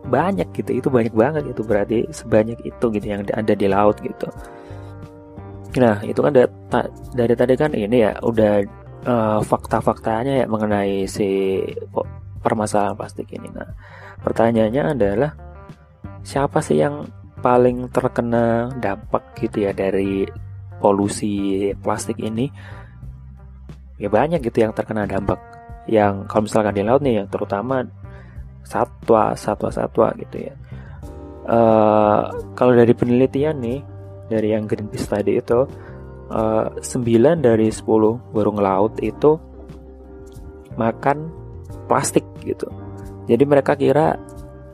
banyak 0.09 0.49
gitu. 0.57 0.71
Itu 0.83 0.89
banyak 0.89 1.15
banget 1.15 1.45
itu 1.53 1.63
berarti 1.65 1.99
sebanyak 2.13 2.59
itu 2.65 2.85
gitu 2.93 3.07
yang 3.07 3.23
ada 3.33 3.55
di 3.55 3.67
laut 3.69 4.01
gitu. 4.01 4.29
Nah, 5.73 6.05
itu 6.05 6.21
kan 6.21 6.37
dari, 6.37 6.53
dari 7.17 7.33
tadi 7.33 7.55
kan 7.57 7.73
ini 7.73 8.05
ya 8.05 8.13
udah 8.21 8.61
uh, 9.09 9.41
fakta-faktanya 9.41 10.45
ya 10.45 10.47
mengenai 10.47 11.09
si 11.09 11.61
permasalahan 12.45 12.93
plastik 12.93 13.33
ini. 13.33 13.49
Nah, 13.49 13.73
pertanyaannya 14.21 14.83
adalah 14.93 15.31
siapa 16.23 16.63
sih 16.63 16.81
yang 16.81 17.09
paling 17.43 17.91
terkena 17.91 18.71
dampak 18.79 19.35
gitu 19.43 19.67
ya 19.67 19.75
dari 19.75 20.27
polusi 20.79 21.71
plastik 21.83 22.23
ini? 22.23 22.51
Ya 23.99 24.11
banyak 24.11 24.43
gitu 24.43 24.63
yang 24.67 24.75
terkena 24.75 25.07
dampak. 25.07 25.39
Yang 25.87 26.27
kalau 26.31 26.43
misalkan 26.47 26.75
di 26.75 26.83
laut 26.83 27.03
nih 27.03 27.23
yang 27.23 27.29
terutama 27.31 27.87
satwa, 28.63 29.35
satwa-satwa 29.35 30.15
gitu 30.19 30.51
ya. 30.51 30.55
Uh, 31.43 32.31
kalau 32.55 32.71
dari 32.79 32.95
penelitian 32.95 33.59
nih 33.59 33.83
dari 34.31 34.55
yang 34.55 34.71
Greenpeace 34.71 35.11
tadi 35.11 35.43
itu 35.43 35.67
uh, 36.31 36.71
eh, 36.71 36.81
9 36.81 37.43
dari 37.43 37.69
10 37.69 37.83
burung 38.31 38.59
laut 38.63 38.97
itu 39.03 39.37
makan 40.79 41.29
plastik 41.91 42.25
gitu. 42.47 42.71
Jadi 43.27 43.45
mereka 43.45 43.77
kira 43.77 44.17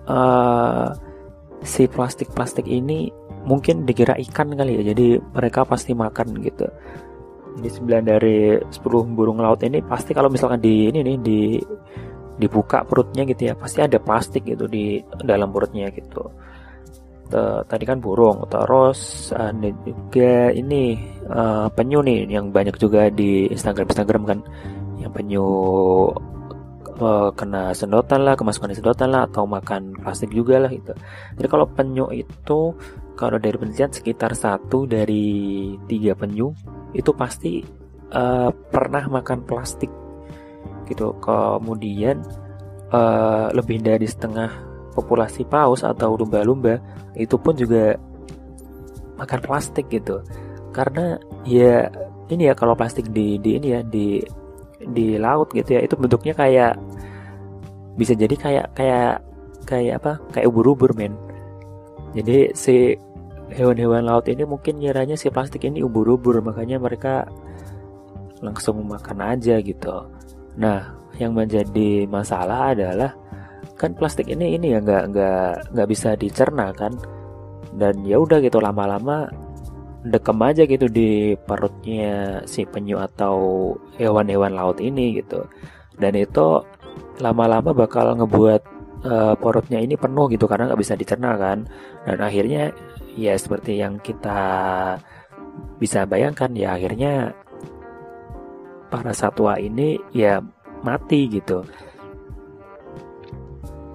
uh, 0.07 0.89
si 1.63 1.91
plastik-plastik 1.91 2.67
ini 2.67 3.11
mungkin 3.45 3.87
dikira 3.89 4.15
ikan 4.29 4.55
kali 4.55 4.83
ya. 4.83 4.95
Jadi 4.95 5.19
mereka 5.35 5.65
pasti 5.65 5.93
makan 5.95 6.39
gitu. 6.43 6.67
Jadi 7.59 7.69
9 7.83 8.07
dari 8.07 8.55
10 8.55 9.17
burung 9.17 9.43
laut 9.43 9.59
ini 9.67 9.83
pasti 9.83 10.15
kalau 10.15 10.31
misalkan 10.31 10.63
di 10.63 10.89
ini 10.91 11.03
nih 11.03 11.17
di 11.19 11.41
dibuka 12.39 12.87
perutnya 12.87 13.27
gitu 13.27 13.51
ya, 13.51 13.55
pasti 13.59 13.83
ada 13.83 13.99
plastik 13.99 14.47
gitu 14.47 14.71
di 14.71 15.03
dalam 15.27 15.51
perutnya 15.51 15.91
gitu 15.91 16.23
tadi 17.69 17.85
kan 17.85 18.01
burung 18.01 18.49
terus 18.49 19.31
ada 19.37 19.69
juga 19.85 20.49
ini 20.49 20.97
uh, 21.29 21.69
penyu 21.77 22.01
nih 22.01 22.25
yang 22.33 22.49
banyak 22.49 22.81
juga 22.81 23.13
di 23.13 23.45
Instagram 23.53 23.89
Instagram 23.93 24.23
kan 24.25 24.39
yang 24.97 25.13
penyu 25.13 25.45
uh, 26.99 27.31
kena 27.33 27.73
sedotan 27.73 28.27
lah 28.27 28.35
kemasukan 28.35 28.75
sedotan 28.75 29.15
lah 29.15 29.31
atau 29.31 29.47
makan 29.47 29.95
plastik 29.99 30.35
juga 30.35 30.59
lah 30.59 30.71
gitu. 30.71 30.93
Jadi 31.39 31.47
kalau 31.49 31.67
penyu 31.71 32.11
itu 32.13 32.75
kalau 33.19 33.39
dari 33.39 33.57
penelitian 33.59 33.91
sekitar 33.91 34.35
satu 34.35 34.87
dari 34.87 35.75
tiga 35.91 36.15
penyu 36.15 36.55
itu 36.95 37.11
pasti 37.15 37.63
uh, 38.15 38.51
pernah 38.71 39.07
makan 39.09 39.43
plastik 39.47 39.91
gitu. 40.87 41.17
Kemudian 41.19 42.23
uh, 42.93 43.51
lebih 43.55 43.83
dari 43.83 44.07
setengah 44.07 44.51
populasi 44.95 45.47
paus 45.47 45.87
atau 45.87 46.19
lumba-lumba 46.19 46.83
itu 47.15 47.39
pun 47.39 47.55
juga 47.55 47.95
makan 49.19 49.41
plastik 49.43 49.91
gitu. 49.91 50.23
Karena 50.71 51.19
ya 51.43 51.91
ini 52.29 52.51
ya 52.51 52.55
kalau 52.55 52.77
plastik 52.79 53.11
di 53.11 53.41
di 53.41 53.57
ini 53.57 53.69
ya 53.75 53.81
di 53.83 54.23
di 54.79 55.19
laut 55.19 55.51
gitu 55.51 55.75
ya 55.75 55.81
itu 55.83 55.99
bentuknya 55.99 56.35
kayak 56.35 56.75
bisa 57.99 58.15
jadi 58.15 58.35
kayak 58.39 58.67
kayak 58.79 59.13
kayak 59.67 59.95
apa? 60.01 60.13
Kayak 60.33 60.47
ubur-ubur 60.49 60.95
men. 60.95 61.19
Jadi 62.15 62.55
si 62.57 62.95
hewan-hewan 63.53 64.05
laut 64.07 64.29
ini 64.29 64.45
mungkin 64.47 64.81
nyiranya 64.81 65.17
si 65.19 65.29
plastik 65.29 65.65
ini 65.67 65.85
ubur-ubur 65.85 66.41
makanya 66.41 66.81
mereka 66.81 67.27
langsung 68.41 68.81
makan 68.87 69.19
aja 69.19 69.59
gitu. 69.61 70.09
Nah, 70.57 70.95
yang 71.19 71.35
menjadi 71.35 72.07
masalah 72.07 72.73
adalah 72.73 73.13
kan 73.79 73.95
plastik 73.95 74.27
ini 74.31 74.59
ini 74.59 74.75
ya 74.75 74.83
nggak 74.83 75.05
nggak 75.11 75.53
nggak 75.75 75.89
bisa 75.91 76.15
dicerna 76.15 76.71
kan? 76.73 76.95
Dan 77.75 78.07
ya 78.07 78.17
udah 78.19 78.41
gitu 78.41 78.59
lama-lama 78.63 79.29
dekem 80.07 80.39
aja 80.43 80.63
gitu 80.63 80.87
di 80.87 81.35
perutnya 81.35 82.43
si 82.47 82.63
penyu 82.63 83.03
atau 83.03 83.75
hewan-hewan 83.99 84.55
laut 84.55 84.79
ini 84.79 85.19
gitu. 85.19 85.43
Dan 85.99 86.15
itu 86.15 86.63
lama-lama 87.19 87.75
bakal 87.75 88.15
ngebuat 88.15 88.63
uh, 89.03 89.35
perutnya 89.35 89.83
ini 89.83 89.99
penuh 89.99 90.31
gitu 90.31 90.47
karena 90.47 90.71
nggak 90.71 90.83
bisa 90.83 90.95
dicerna 90.95 91.35
kan. 91.35 91.67
Dan 92.07 92.19
akhirnya 92.23 92.71
ya 93.19 93.35
seperti 93.35 93.83
yang 93.83 93.99
kita 93.99 94.41
bisa 95.83 96.07
bayangkan 96.07 96.55
ya 96.55 96.79
akhirnya 96.79 97.35
para 98.89 99.11
satwa 99.11 99.59
ini 99.59 99.99
ya 100.15 100.39
mati 100.87 101.27
gitu. 101.27 101.67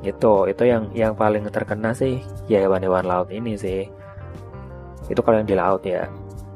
Itu 0.04 0.52
itu 0.52 0.64
yang 0.68 0.92
yang 0.92 1.16
paling 1.16 1.48
terkena 1.48 1.96
sih 1.96 2.20
ya 2.52 2.68
hewan-hewan 2.68 3.08
laut 3.08 3.32
ini 3.32 3.56
sih 3.56 3.88
itu 5.10 5.20
kalau 5.24 5.42
yang 5.42 5.50
di 5.50 5.58
laut 5.58 5.84
ya. 5.84 6.08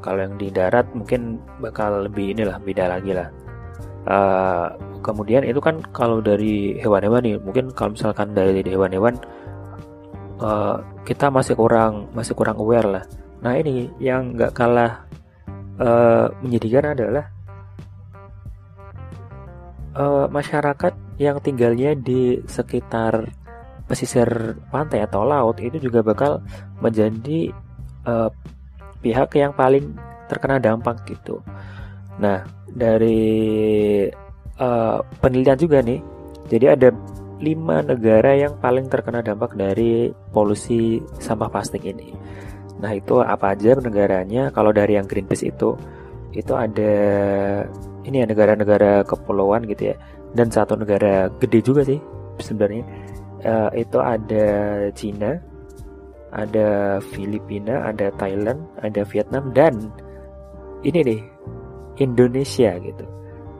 Kalau 0.03 0.19
yang 0.23 0.35
di 0.39 0.47
darat 0.53 0.87
mungkin 0.95 1.41
bakal 1.59 2.07
lebih 2.07 2.37
inilah 2.37 2.61
beda 2.61 2.85
lagi 2.87 3.11
lah. 3.11 3.27
Uh, 4.07 4.71
kemudian 5.03 5.43
itu 5.43 5.59
kan 5.59 5.83
kalau 5.91 6.23
dari 6.23 6.79
hewan-hewan 6.79 7.19
nih 7.27 7.35
mungkin 7.43 7.75
kalau 7.75 7.91
misalkan 7.91 8.31
dari 8.31 8.63
hewan-hewan 8.63 9.19
uh, 10.39 10.79
kita 11.03 11.27
masih 11.27 11.59
kurang 11.59 12.07
masih 12.15 12.31
kurang 12.31 12.55
aware 12.55 12.87
lah. 12.87 13.03
Nah 13.43 13.53
ini 13.59 13.91
yang 13.99 14.31
nggak 14.37 14.55
kalah 14.55 15.03
uh, 15.81 16.31
menyedihkan 16.39 16.95
adalah 16.95 17.25
uh, 19.97 20.25
masyarakat 20.31 20.93
yang 21.17 21.41
tinggalnya 21.41 21.97
di 21.97 22.39
sekitar 22.45 23.27
pesisir 23.89 24.59
pantai 24.69 25.01
atau 25.07 25.23
laut 25.23 25.57
itu 25.63 25.79
juga 25.79 26.03
bakal 26.03 26.43
menjadi 26.83 27.55
uh, 28.07 28.29
pihak 29.03 29.29
yang 29.37 29.53
paling 29.53 29.93
terkena 30.31 30.57
dampak 30.57 31.03
gitu. 31.05 31.43
Nah, 32.17 32.47
dari 32.71 34.07
uh, 34.57 34.99
penelitian 35.21 35.59
juga 35.59 35.83
nih, 35.83 35.99
jadi 36.49 36.73
ada 36.79 36.89
lima 37.37 37.85
negara 37.85 38.33
yang 38.33 38.57
paling 38.57 38.89
terkena 38.89 39.21
dampak 39.21 39.53
dari 39.53 40.09
polusi 40.33 40.97
sampah 41.21 41.51
plastik 41.51 41.85
ini. 41.85 42.15
Nah, 42.81 42.95
itu 42.97 43.21
apa 43.21 43.53
aja 43.53 43.77
negaranya? 43.77 44.49
Kalau 44.49 44.73
dari 44.73 44.97
yang 44.97 45.05
Greenpeace 45.05 45.45
itu, 45.45 45.77
itu 46.33 46.53
ada 46.57 46.93
ini 48.07 48.23
ya 48.23 48.25
negara-negara 48.25 49.03
kepulauan 49.03 49.67
gitu 49.67 49.93
ya 49.93 49.95
dan 50.31 50.47
satu 50.47 50.79
negara 50.79 51.27
gede 51.43 51.59
juga 51.59 51.81
sih 51.83 51.99
sebenarnya 52.39 52.83
uh, 53.43 53.69
itu 53.75 53.99
ada 53.99 54.47
Cina 54.95 55.41
ada 56.31 56.99
Filipina 57.13 57.87
ada 57.87 58.11
Thailand 58.19 58.59
ada 58.83 59.01
Vietnam 59.07 59.51
dan 59.55 59.91
ini 60.83 60.99
nih 61.03 61.21
Indonesia 61.97 62.77
gitu. 62.77 63.05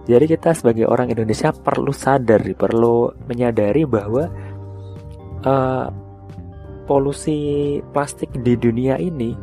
Jadi 0.08 0.26
kita 0.38 0.56
sebagai 0.56 0.88
orang 0.88 1.12
Indonesia 1.12 1.52
perlu 1.52 1.92
sadar 1.92 2.40
perlu 2.56 3.12
menyadari 3.28 3.84
bahwa 3.84 4.32
uh, 5.44 5.88
polusi 6.88 7.80
plastik 7.92 8.32
di 8.40 8.56
dunia 8.56 8.96
ini 8.96 9.36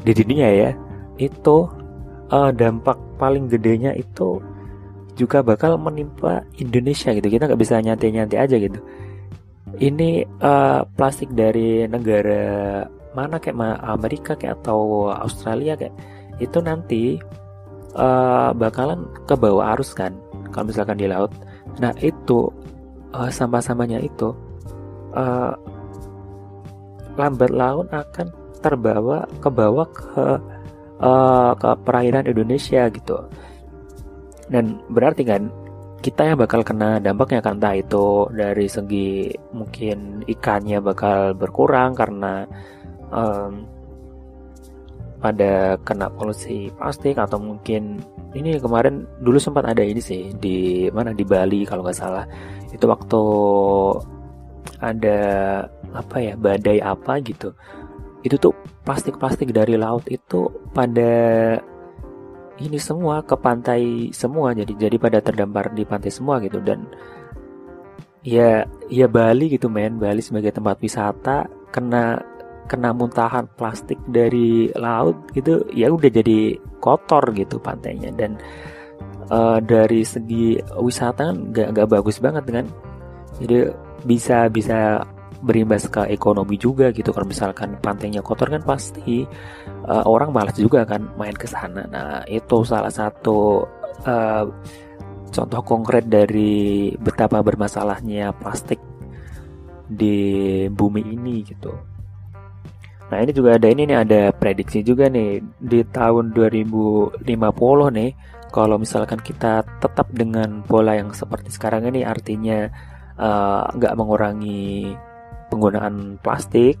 di 0.00 0.12
dunia 0.16 0.48
ya 0.48 0.70
itu 1.20 1.68
uh, 2.32 2.50
dampak 2.56 2.96
paling 3.20 3.52
gedenya 3.52 3.92
itu 3.92 4.40
juga 5.16 5.44
bakal 5.44 5.76
menimpa 5.76 6.44
Indonesia 6.56 7.12
gitu. 7.12 7.28
Kita 7.28 7.44
nggak 7.44 7.60
bisa 7.60 7.80
nyantai-nyantai 7.80 8.38
aja 8.40 8.56
gitu 8.56 8.80
ini 9.82 10.22
uh, 10.40 10.86
plastik 10.94 11.34
dari 11.34 11.84
negara 11.90 12.86
mana 13.16 13.42
kayak 13.42 13.56
Amerika 13.82 14.32
kayak 14.38 14.62
atau 14.62 15.10
Australia 15.10 15.74
kayak 15.74 15.94
itu 16.38 16.58
nanti 16.62 17.16
uh, 17.96 18.52
bakalan 18.52 19.08
ke 19.24 19.34
bawah 19.34 19.74
arus 19.74 19.96
kan 19.96 20.14
kalau 20.54 20.70
misalkan 20.70 21.00
di 21.00 21.08
laut. 21.10 21.32
Nah 21.82 21.92
itu 21.98 22.46
uh, 23.10 23.28
sampah-sampahnya 23.32 24.04
itu 24.04 24.30
uh, 25.16 25.52
lambat 27.16 27.50
laun 27.50 27.88
akan 27.90 28.28
terbawa 28.60 29.24
ke 29.40 29.48
bawah 29.48 29.88
ke 29.90 30.24
uh, 31.00 31.52
ke 31.56 31.68
perairan 31.82 32.28
Indonesia 32.28 32.86
gitu. 32.92 33.16
Dan 34.46 34.78
berarti 34.92 35.26
kan 35.26 35.50
kita 36.06 36.22
yang 36.22 36.38
bakal 36.38 36.62
kena 36.62 37.02
dampaknya 37.02 37.42
kan 37.42 37.58
entah 37.58 37.74
itu 37.74 38.30
dari 38.30 38.70
segi 38.70 39.26
mungkin 39.50 40.22
ikannya 40.22 40.78
bakal 40.78 41.34
berkurang 41.34 41.98
karena 41.98 42.46
um, 43.10 43.66
pada 45.18 45.74
kena 45.82 46.06
polusi 46.14 46.70
plastik 46.78 47.18
atau 47.18 47.42
mungkin 47.42 47.98
ini 48.38 48.62
kemarin 48.62 49.02
dulu 49.18 49.42
sempat 49.42 49.66
ada 49.66 49.82
ini 49.82 49.98
sih 49.98 50.30
di 50.38 50.86
mana 50.94 51.10
di 51.10 51.26
Bali 51.26 51.66
kalau 51.66 51.82
nggak 51.82 51.98
salah. 51.98 52.22
Itu 52.70 52.86
waktu 52.86 53.22
ada 54.78 55.18
apa 55.90 56.16
ya 56.22 56.38
badai 56.38 56.78
apa 56.78 57.18
gitu. 57.26 57.50
Itu 58.22 58.38
tuh 58.38 58.54
plastik-plastik 58.86 59.50
dari 59.50 59.74
laut 59.74 60.06
itu 60.06 60.46
pada 60.70 61.10
ini 62.56 62.78
semua 62.80 63.20
ke 63.20 63.36
pantai 63.36 64.12
semua 64.16 64.56
jadi 64.56 64.88
jadi 64.88 64.96
pada 64.96 65.18
terdampar 65.20 65.72
di 65.76 65.84
pantai 65.84 66.10
semua 66.12 66.40
gitu. 66.40 66.60
Dan 66.60 66.88
ya 68.24 68.64
ya 68.88 69.06
Bali 69.06 69.52
gitu 69.52 69.68
men. 69.68 70.00
Bali 70.00 70.24
sebagai 70.24 70.54
tempat 70.54 70.80
wisata 70.80 71.46
kena 71.70 72.20
kena 72.66 72.90
muntahan 72.90 73.46
plastik 73.54 74.00
dari 74.10 74.74
laut 74.74 75.30
gitu 75.30 75.62
ya 75.70 75.86
udah 75.92 76.10
jadi 76.10 76.56
kotor 76.80 77.32
gitu 77.36 77.60
pantainya. 77.60 78.10
Dan 78.12 78.40
uh, 79.30 79.58
dari 79.60 80.02
segi 80.02 80.56
wisata 80.80 81.32
kan 81.32 81.52
nggak 81.52 81.68
nggak 81.76 81.88
bagus 81.92 82.18
banget 82.18 82.44
kan. 82.48 82.66
Jadi 83.36 83.68
bisa 84.06 84.48
bisa 84.48 85.04
berimbas 85.42 85.88
ke 85.90 86.08
ekonomi 86.12 86.56
juga 86.56 86.90
gitu. 86.92 87.12
Kalau 87.12 87.28
misalkan 87.28 87.76
pantainya 87.80 88.24
kotor 88.24 88.48
kan 88.48 88.62
pasti 88.64 89.24
uh, 89.86 90.04
orang 90.04 90.32
malas 90.32 90.56
juga 90.56 90.84
kan 90.88 91.12
main 91.16 91.34
ke 91.34 91.48
sana. 91.48 91.84
Nah 91.88 92.24
itu 92.28 92.64
salah 92.64 92.92
satu 92.92 93.64
uh, 94.06 94.44
contoh 95.30 95.60
konkret 95.66 96.08
dari 96.08 96.92
betapa 96.96 97.44
bermasalahnya 97.44 98.32
plastik 98.36 98.80
di 99.86 100.66
bumi 100.70 101.02
ini 101.04 101.46
gitu. 101.46 101.72
Nah 103.06 103.22
ini 103.22 103.30
juga 103.30 103.54
ada 103.54 103.70
ini 103.70 103.86
nih 103.86 103.98
ada 104.02 104.22
prediksi 104.34 104.82
juga 104.82 105.06
nih. 105.06 105.38
Di 105.62 105.86
tahun 105.86 106.34
2050 106.34 107.22
nih 107.94 108.10
kalau 108.50 108.80
misalkan 108.80 109.20
kita 109.22 109.62
tetap 109.78 110.10
dengan 110.10 110.64
pola 110.66 110.98
yang 110.98 111.14
seperti 111.14 111.54
sekarang 111.54 111.86
ini 111.92 112.02
artinya 112.02 112.66
eh, 113.20 113.62
nggak 113.76 113.94
uh, 113.94 113.98
mengurangi 113.98 114.96
penggunaan 115.48 116.18
plastik 116.20 116.78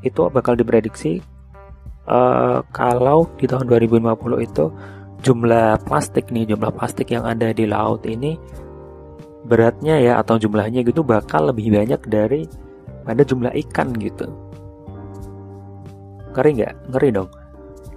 itu 0.00 0.20
bakal 0.32 0.56
diprediksi 0.56 1.20
uh, 2.08 2.64
kalau 2.72 3.28
di 3.36 3.44
tahun 3.44 3.68
2050 3.68 4.46
itu 4.46 4.64
jumlah 5.20 5.84
plastik 5.84 6.32
nih 6.32 6.48
jumlah 6.48 6.72
plastik 6.72 7.12
yang 7.12 7.28
ada 7.28 7.52
di 7.52 7.68
laut 7.68 8.02
ini 8.08 8.40
beratnya 9.44 10.00
ya 10.00 10.12
atau 10.20 10.40
jumlahnya 10.40 10.84
gitu 10.84 11.04
bakal 11.04 11.52
lebih 11.52 11.72
banyak 11.72 12.00
dari 12.08 12.44
pada 13.04 13.24
jumlah 13.24 13.52
ikan 13.68 13.92
gitu. 13.96 14.28
Ngeri 16.30 16.50
nggak? 16.60 16.74
Ngeri 16.92 17.08
dong. 17.10 17.28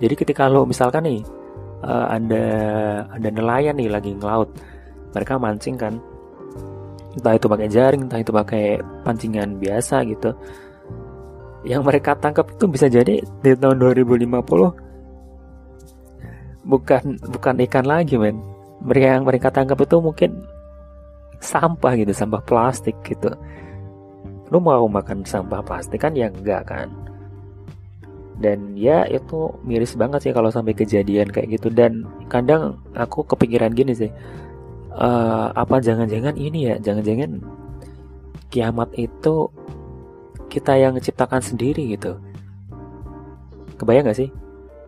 Jadi 0.02 0.14
ketika 0.18 0.50
lo 0.50 0.66
misalkan 0.66 1.06
nih 1.06 1.22
uh, 1.86 2.08
ada 2.12 2.46
ada 3.12 3.28
nelayan 3.30 3.76
nih 3.78 3.92
lagi 3.92 4.12
ngelaut 4.16 4.50
mereka 5.14 5.38
mancing 5.38 5.78
kan 5.78 6.00
entah 7.14 7.34
itu 7.38 7.46
pakai 7.46 7.68
jaring 7.70 8.10
entah 8.10 8.20
itu 8.22 8.32
pakai 8.34 8.82
pancingan 9.06 9.62
biasa 9.62 10.04
gitu. 10.10 10.34
Yang 11.64 11.82
mereka 11.86 12.12
tangkap 12.20 12.52
itu 12.52 12.66
bisa 12.68 12.92
jadi 12.92 13.24
di 13.24 13.52
tahun 13.56 13.80
2050 13.80 14.28
bukan 16.64 17.04
bukan 17.30 17.56
ikan 17.70 17.86
lagi 17.86 18.18
men. 18.18 18.40
Mereka 18.84 19.08
yang 19.20 19.24
mereka 19.24 19.48
tangkap 19.48 19.80
itu 19.80 19.96
mungkin 20.04 20.44
sampah 21.40 21.94
gitu 22.00 22.12
sampah 22.12 22.42
plastik 22.44 22.96
gitu. 23.08 23.32
Lu 24.52 24.60
mau 24.60 24.84
makan 24.88 25.24
sampah 25.24 25.64
plastik 25.64 26.04
kan? 26.04 26.16
Ya 26.16 26.28
enggak 26.28 26.68
kan. 26.68 26.92
Dan 28.40 28.74
ya 28.76 29.06
itu 29.08 29.54
miris 29.64 29.94
banget 29.96 30.26
sih 30.26 30.34
kalau 30.34 30.50
sampai 30.52 30.76
kejadian 30.76 31.32
kayak 31.32 31.60
gitu. 31.60 31.72
Dan 31.72 32.04
kadang 32.28 32.82
aku 32.98 33.24
kepikiran 33.24 33.72
gini 33.72 33.96
sih 33.96 34.12
uh, 34.98 35.54
apa 35.54 35.82
jangan-jangan 35.82 36.36
ini 36.38 36.74
ya 36.74 36.76
jangan-jangan 36.82 37.42
kiamat 38.54 38.90
itu 38.98 39.50
kita 40.50 40.78
yang 40.78 40.94
menciptakan 40.94 41.42
sendiri 41.42 41.98
gitu. 41.98 42.18
Kebayang 43.82 44.06
gak 44.14 44.20
sih? 44.22 44.30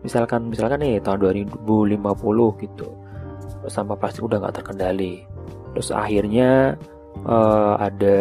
Misalkan 0.06 0.46
misalkan 0.46 0.78
nih 0.78 1.02
tahun 1.02 1.18
2050 1.42 2.62
gitu 2.62 2.88
sampah 3.66 3.98
plastik 3.98 4.22
udah 4.22 4.38
nggak 4.38 4.62
terkendali. 4.62 5.26
Terus 5.74 5.90
akhirnya 5.90 6.78
uh, 7.26 7.74
ada 7.82 8.18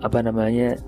apa 0.00 0.18
namanya 0.22 0.78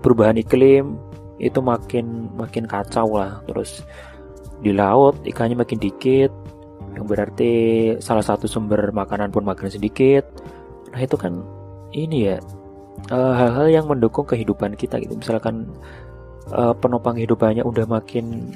perubahan 0.00 0.40
iklim 0.40 0.96
itu 1.36 1.60
makin 1.60 2.32
makin 2.34 2.64
kacau 2.64 3.20
lah. 3.20 3.44
Terus 3.44 3.84
di 4.64 4.72
laut 4.72 5.20
ikannya 5.28 5.60
makin 5.60 5.76
dikit 5.76 6.32
yang 6.94 7.06
berarti 7.10 7.52
salah 7.98 8.22
satu 8.22 8.46
sumber 8.46 8.94
makanan 8.94 9.34
pun 9.34 9.42
makin 9.42 9.70
sedikit. 9.70 10.24
Nah 10.94 11.02
itu 11.02 11.18
kan 11.18 11.42
ini 11.90 12.30
ya 12.30 12.38
eh, 13.10 13.32
hal-hal 13.34 13.66
uh, 13.68 13.72
yang 13.72 13.86
mendukung 13.90 14.26
kehidupan 14.26 14.78
kita 14.78 15.02
gitu. 15.02 15.18
Misalkan 15.18 15.66
uh, 16.54 16.74
penopang 16.78 17.18
kehidupannya 17.18 17.66
udah 17.66 17.86
makin 17.86 18.54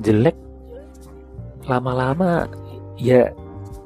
jelek 0.00 0.34
lama-lama 1.68 2.50
ya 2.98 3.30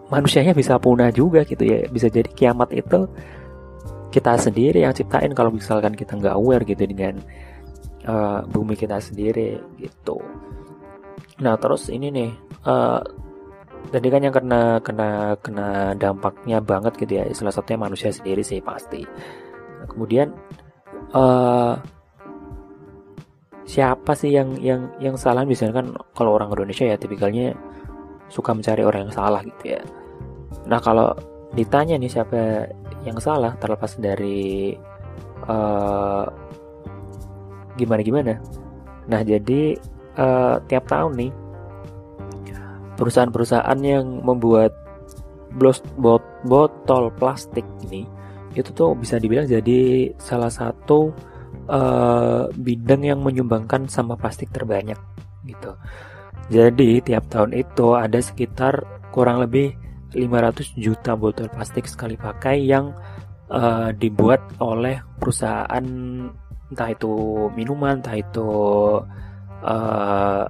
manusianya 0.09 0.55
bisa 0.55 0.79
punah 0.79 1.11
juga 1.11 1.43
gitu 1.43 1.67
ya. 1.67 1.87
Bisa 1.91 2.07
jadi 2.07 2.31
kiamat 2.31 2.71
itu 2.71 3.11
kita 4.15 4.39
sendiri 4.39 4.87
yang 4.87 4.95
ciptain 4.95 5.35
kalau 5.35 5.53
misalkan 5.53 5.93
kita 5.93 6.17
nggak 6.17 6.39
aware 6.39 6.65
gitu 6.65 6.87
dengan 6.87 7.21
uh, 8.07 8.47
bumi 8.47 8.79
kita 8.79 9.03
sendiri 9.03 9.59
gitu. 9.77 10.23
Nah 11.43 11.59
terus 11.61 11.93
ini 11.93 12.09
nih 12.09 12.31
uh, 12.65 13.03
tadi 13.91 14.07
kan 14.11 14.21
yang 14.23 14.35
kena 14.35 14.83
kena 14.83 15.09
kena 15.41 15.69
dampaknya 15.97 16.59
banget 16.61 16.93
gitu 17.01 17.13
ya. 17.21 17.25
Salah 17.33 17.55
satunya 17.55 17.79
manusia 17.81 18.11
sendiri 18.11 18.43
sih 18.43 18.61
pasti. 18.61 19.03
Nah, 19.81 19.87
kemudian 19.87 20.33
uh, 21.15 21.75
siapa 23.67 24.13
sih 24.17 24.35
yang 24.35 24.57
yang 24.61 24.91
yang 25.03 25.17
salah? 25.19 25.43
Misalnya 25.47 25.83
kan 25.83 25.87
kalau 26.17 26.35
orang 26.37 26.53
Indonesia 26.53 26.87
ya 26.87 26.97
tipikalnya 26.99 27.55
suka 28.27 28.55
mencari 28.57 28.83
orang 28.83 29.09
yang 29.09 29.15
salah 29.15 29.41
gitu 29.43 29.79
ya. 29.79 29.83
Nah 30.67 30.83
kalau 30.83 31.15
ditanya 31.55 31.97
nih 31.97 32.11
siapa 32.11 32.69
yang 33.07 33.17
salah 33.23 33.55
terlepas 33.57 33.95
dari 34.03 34.75
uh, 35.47 36.27
gimana 37.79 38.03
gimana 38.03 38.35
nah 39.07 39.23
jadi 39.23 39.79
uh, 40.19 40.59
tiap 40.67 40.91
tahun 40.91 41.13
nih 41.15 41.31
perusahaan-perusahaan 42.97 43.79
yang 43.85 44.25
membuat 44.25 44.73
bot 45.57 46.25
botol 46.45 47.09
plastik 47.17 47.65
ini 47.89 48.05
itu 48.57 48.73
tuh 48.73 48.97
bisa 48.97 49.21
dibilang 49.21 49.45
jadi 49.49 50.13
salah 50.17 50.49
satu 50.49 51.13
uh, 51.69 52.49
bidang 52.57 53.05
yang 53.05 53.21
menyumbangkan 53.21 53.85
sampah 53.89 54.17
plastik 54.17 54.49
terbanyak 54.49 54.97
gitu. 55.45 55.77
Jadi 56.49 57.03
tiap 57.03 57.27
tahun 57.29 57.53
itu 57.53 57.93
ada 57.99 58.17
sekitar 58.23 58.81
kurang 59.13 59.45
lebih 59.45 59.75
500 60.15 60.79
juta 60.79 61.19
botol 61.19 61.51
plastik 61.53 61.85
sekali 61.85 62.17
pakai 62.17 62.65
yang 62.65 62.95
uh, 63.51 63.91
dibuat 63.93 64.41
oleh 64.63 65.03
perusahaan 65.19 65.85
entah 66.67 66.89
itu 66.91 67.13
minuman, 67.55 68.01
entah 68.01 68.17
itu 68.17 68.49
uh, 69.63 70.43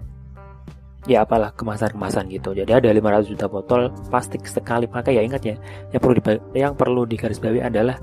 ya 1.07 1.23
apalah 1.23 1.55
kemasan-kemasan 1.55 2.27
gitu. 2.31 2.53
Jadi 2.53 2.71
ada 2.71 2.91
500 2.91 3.33
juta 3.33 3.47
botol 3.47 3.91
plastik 4.11 4.43
sekali 4.47 4.91
pakai 4.91 5.19
ya 5.19 5.23
ingat 5.23 5.43
ya. 5.47 5.57
Yang 5.95 6.03
perlu 6.03 6.21
yang 6.53 6.73
perlu 6.75 7.03
digarisbawahi 7.07 7.63
adalah 7.63 7.97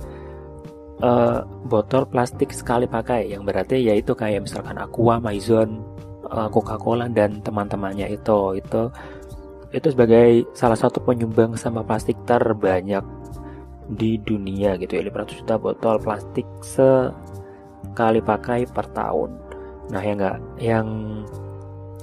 uh, 1.03 1.43
botol 1.67 2.07
plastik 2.07 2.55
sekali 2.55 2.87
pakai 2.87 3.27
yang 3.29 3.43
berarti 3.43 3.83
yaitu 3.83 4.15
kayak 4.15 4.47
misalkan 4.47 4.79
Aqua, 4.79 5.19
Maison, 5.19 5.83
uh, 6.31 6.47
Coca-Cola 6.47 7.11
dan 7.11 7.43
teman-temannya 7.43 8.07
itu 8.15 8.57
itu 8.57 8.81
itu 9.73 9.87
sebagai 9.89 10.45
salah 10.53 10.77
satu 10.77 11.01
penyumbang 11.01 11.57
sampah 11.57 11.83
plastik 11.83 12.15
terbanyak 12.29 13.01
di 13.89 14.21
dunia 14.21 14.79
gitu 14.79 14.95
ya 14.95 15.03
500 15.11 15.39
juta 15.43 15.55
botol 15.59 15.95
plastik 15.99 16.47
sekali 16.63 18.23
pakai 18.23 18.69
per 18.69 18.87
tahun. 18.95 19.35
Nah 19.91 20.01
yang 20.01 20.17
enggak 20.21 20.37
yang 20.61 20.87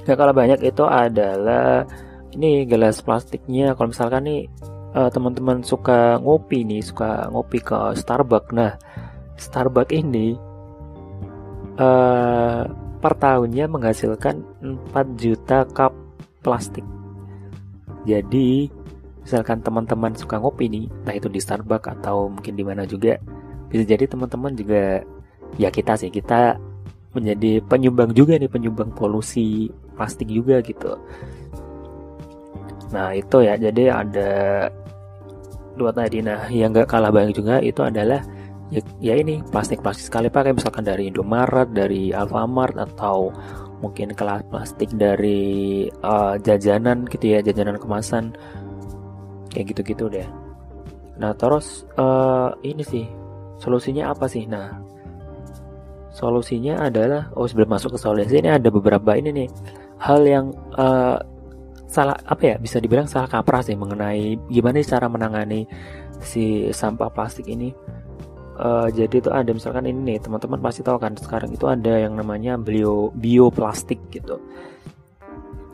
gak 0.07 0.17
kalah 0.17 0.37
banyak 0.37 0.61
itu 0.65 0.85
adalah 0.87 1.85
ini 2.31 2.65
gelas 2.65 3.03
plastiknya 3.03 3.75
kalau 3.75 3.91
misalkan 3.91 4.23
nih 4.25 4.41
uh, 4.95 5.11
teman-teman 5.11 5.63
suka 5.63 6.19
ngopi 6.23 6.67
nih, 6.67 6.83
suka 6.83 7.31
ngopi 7.31 7.59
ke 7.63 7.95
Starbucks. 7.95 8.55
Nah, 8.55 8.75
Starbucks 9.39 9.95
ini 9.95 10.35
uh, 11.79 12.63
per 13.01 13.15
tahunnya 13.17 13.71
menghasilkan 13.71 14.43
4 14.93 15.21
juta 15.21 15.65
cup 15.71 15.95
plastik. 16.45 16.85
Jadi, 18.09 18.73
misalkan 19.21 19.61
teman-teman 19.61 20.17
suka 20.17 20.41
ngopi 20.41 20.69
nih, 20.73 20.85
entah 20.89 21.15
itu 21.17 21.29
di 21.29 21.41
Starbucks 21.41 22.01
atau 22.01 22.33
mungkin 22.33 22.57
di 22.57 22.65
mana 22.65 22.85
juga, 22.89 23.21
bisa 23.69 23.85
jadi 23.87 24.09
teman-teman 24.09 24.57
juga 24.57 25.05
ya 25.59 25.67
kita 25.71 25.99
sih 25.99 26.11
kita 26.15 26.59
menjadi 27.11 27.59
penyumbang 27.66 28.14
juga 28.14 28.38
nih 28.38 28.51
penyumbang 28.51 28.94
polusi 28.94 29.66
plastik 29.99 30.31
juga 30.31 30.62
gitu. 30.62 30.94
Nah 32.94 33.14
itu 33.14 33.37
ya 33.42 33.55
jadi 33.59 34.03
ada 34.03 34.31
dua 35.75 35.90
tadi. 35.94 36.23
Nah 36.23 36.46
yang 36.51 36.75
gak 36.75 36.90
kalah 36.90 37.11
banyak 37.11 37.35
juga 37.35 37.59
itu 37.62 37.83
adalah 37.83 38.23
ya, 38.70 38.81
ya 39.03 39.14
ini 39.18 39.42
plastik-plastik 39.51 40.07
sekali 40.07 40.31
pakai 40.31 40.55
misalkan 40.55 40.87
dari 40.87 41.11
Indomaret, 41.11 41.75
dari 41.75 42.14
Alfamart 42.14 42.79
atau 42.79 43.31
mungkin 43.81 44.12
kelas 44.12 44.44
plastik 44.53 44.92
dari 44.94 45.88
uh, 46.05 46.37
jajanan 46.38 47.09
gitu 47.09 47.33
ya, 47.33 47.40
jajanan 47.40 47.81
kemasan 47.81 48.35
kayak 49.51 49.75
gitu-gitu 49.75 50.07
deh. 50.07 50.27
Nah 51.18 51.35
terus 51.35 51.87
uh, 51.99 52.55
ini 52.62 52.87
sih 52.87 53.07
solusinya 53.59 54.14
apa 54.14 54.31
sih? 54.31 54.46
Nah 54.46 54.89
solusinya 56.20 56.85
adalah 56.85 57.33
oh 57.33 57.48
sebelum 57.48 57.72
masuk 57.72 57.96
ke 57.96 57.98
solusi 57.98 58.37
ini 58.37 58.52
ada 58.52 58.68
beberapa 58.68 59.16
ini 59.16 59.33
nih 59.33 59.48
hal 60.04 60.20
yang 60.28 60.52
uh, 60.76 61.16
salah 61.90 62.14
apa 62.22 62.54
ya 62.54 62.56
bisa 62.61 62.78
dibilang 62.78 63.11
salah 63.11 63.26
kaprah 63.26 63.64
sih 63.66 63.74
mengenai 63.74 64.38
gimana 64.46 64.78
cara 64.85 65.11
menangani 65.11 65.66
si 66.22 66.70
sampah 66.70 67.11
plastik 67.11 67.50
ini. 67.50 67.74
Uh, 68.61 68.92
jadi 68.92 69.24
itu 69.24 69.33
ada 69.33 69.50
misalkan 69.56 69.88
ini 69.88 70.14
nih 70.14 70.18
teman-teman 70.20 70.61
pasti 70.61 70.85
tahu 70.85 71.00
kan 71.00 71.16
sekarang 71.16 71.48
itu 71.48 71.64
ada 71.64 71.96
yang 71.96 72.12
namanya 72.12 72.61
bio 72.61 73.09
bioplastik 73.16 73.98
gitu. 74.12 74.37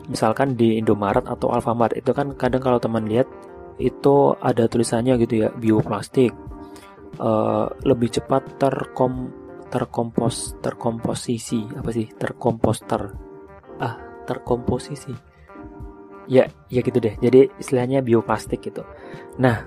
Misalkan 0.07 0.55
di 0.55 0.79
Indomaret 0.79 1.27
atau 1.27 1.51
Alfamart 1.51 1.99
itu 1.99 2.15
kan 2.15 2.31
kadang 2.39 2.63
kalau 2.63 2.79
teman 2.79 3.03
lihat 3.11 3.27
itu 3.75 4.33
ada 4.39 4.65
tulisannya 4.71 5.19
gitu 5.21 5.45
ya 5.45 5.49
bioplastik. 5.53 6.31
Uh, 7.17 7.67
lebih 7.83 8.13
cepat 8.13 8.45
terkom 8.61 9.33
terkompos 9.67 10.55
terkomposisi 10.63 11.67
apa 11.75 11.89
sih? 11.91 12.07
Terkomposter. 12.15 13.13
Ah 13.79 13.95
terkomposisi. 14.27 15.13
Ya 16.27 16.47
ya 16.67 16.81
gitu 16.83 16.99
deh. 16.99 17.15
Jadi 17.19 17.51
istilahnya 17.59 18.03
bioplastik 18.03 18.63
gitu. 18.63 18.83
Nah 19.39 19.63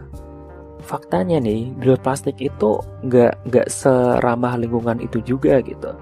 faktanya 0.80 1.40
nih 1.40 1.72
bioplastik 1.76 2.40
itu 2.40 2.80
nggak 3.04 3.48
nggak 3.48 3.66
seramah 3.68 4.56
lingkungan 4.56 5.00
itu 5.00 5.20
juga 5.24 5.60
gitu. 5.64 5.92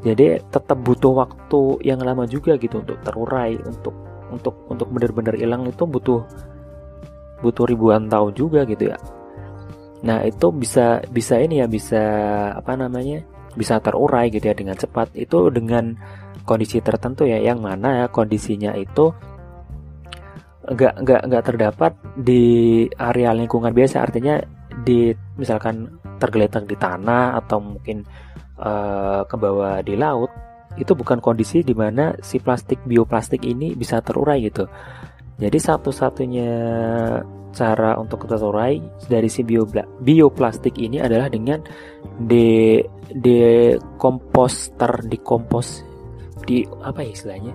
Jadi 0.00 0.40
tetap 0.48 0.80
butuh 0.80 1.12
waktu 1.12 1.84
yang 1.84 2.00
lama 2.00 2.24
juga 2.24 2.56
gitu 2.56 2.80
untuk 2.80 2.96
terurai 3.04 3.60
untuk 3.68 3.92
untuk 4.32 4.54
untuk 4.70 4.88
benar-benar 4.88 5.36
hilang 5.36 5.66
itu 5.68 5.84
butuh 5.84 6.24
butuh 7.44 7.64
ribuan 7.68 8.06
tahun 8.08 8.32
juga 8.32 8.64
gitu 8.64 8.94
ya 8.94 8.98
nah 10.00 10.24
itu 10.24 10.48
bisa 10.48 11.04
bisa 11.12 11.36
ini 11.36 11.60
ya 11.60 11.68
bisa 11.68 12.02
apa 12.56 12.72
namanya 12.72 13.20
bisa 13.54 13.82
terurai 13.82 14.30
gitu 14.30 14.46
ya 14.50 14.54
dengan 14.56 14.76
cepat. 14.78 15.14
Itu 15.16 15.50
dengan 15.50 15.94
kondisi 16.46 16.80
tertentu 16.80 17.26
ya 17.26 17.38
yang 17.38 17.60
mana 17.62 18.04
ya 18.04 18.06
kondisinya 18.08 18.74
itu 18.78 19.12
nggak 20.60 20.94
nggak 21.02 21.22
nggak 21.26 21.44
terdapat 21.44 21.92
di 22.14 22.42
area 22.94 23.34
lingkungan 23.34 23.74
biasa. 23.74 24.02
Artinya 24.04 24.38
di 24.86 25.10
misalkan 25.36 25.90
tergeletak 26.20 26.68
di 26.68 26.76
tanah 26.78 27.36
atau 27.42 27.58
mungkin 27.58 28.04
uh, 28.60 29.24
ke 29.26 29.36
bawah 29.36 29.80
di 29.82 29.96
laut 29.96 30.30
itu 30.78 30.94
bukan 30.94 31.18
kondisi 31.18 31.66
di 31.66 31.74
mana 31.74 32.14
si 32.22 32.38
plastik 32.38 32.78
bioplastik 32.86 33.42
ini 33.42 33.74
bisa 33.74 33.98
terurai 33.98 34.38
gitu. 34.46 34.70
Jadi 35.40 35.58
satu-satunya 35.58 36.52
cara 37.50 37.98
untuk 37.98 38.26
terurai 38.30 38.78
dari 39.10 39.26
si 39.26 39.42
bio 39.42 39.66
bioplastik 40.00 40.78
ini 40.78 41.02
adalah 41.02 41.26
dengan 41.26 41.60
de 42.18 42.82
de 43.10 43.74
komposter 43.98 45.02
di 46.46 46.64
apa 46.80 47.04
ya 47.04 47.10
istilahnya 47.12 47.54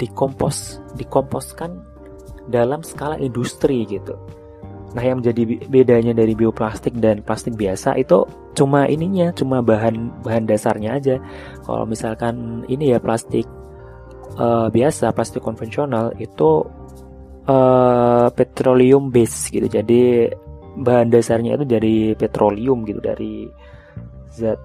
dikompos 0.00 0.82
dikomposkan 0.98 1.78
dalam 2.50 2.82
skala 2.82 3.22
industri 3.22 3.86
gitu. 3.86 4.18
Nah, 4.92 5.00
yang 5.00 5.24
menjadi 5.24 5.42
bedanya 5.72 6.12
dari 6.12 6.36
bioplastik 6.36 7.00
dan 7.00 7.24
plastik 7.24 7.56
biasa 7.56 7.96
itu 7.96 8.28
cuma 8.52 8.84
ininya, 8.84 9.32
cuma 9.32 9.64
bahan 9.64 10.20
bahan 10.20 10.44
dasarnya 10.44 10.90
aja. 11.00 11.16
Kalau 11.64 11.88
misalkan 11.88 12.66
ini 12.68 12.92
ya 12.92 13.00
plastik 13.00 13.48
uh, 14.36 14.68
biasa, 14.68 15.16
plastik 15.16 15.40
konvensional 15.40 16.12
itu 16.20 16.66
uh, 17.46 18.28
petroleum 18.34 19.08
base 19.08 19.50
gitu. 19.50 19.66
Jadi 19.66 20.28
bahan 20.78 21.12
dasarnya 21.12 21.60
itu 21.60 21.64
dari 21.68 21.96
petroleum 22.16 22.84
gitu, 22.88 23.00
dari 23.02 23.46
zat 24.32 24.58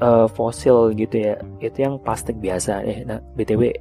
uh, 0.00 0.26
fosil 0.30 0.94
gitu 0.96 1.16
ya. 1.20 1.34
Itu 1.62 1.78
yang 1.80 1.94
plastik 2.00 2.38
biasa. 2.38 2.82
Eh, 2.86 3.04
nah, 3.04 3.20
btw, 3.20 3.72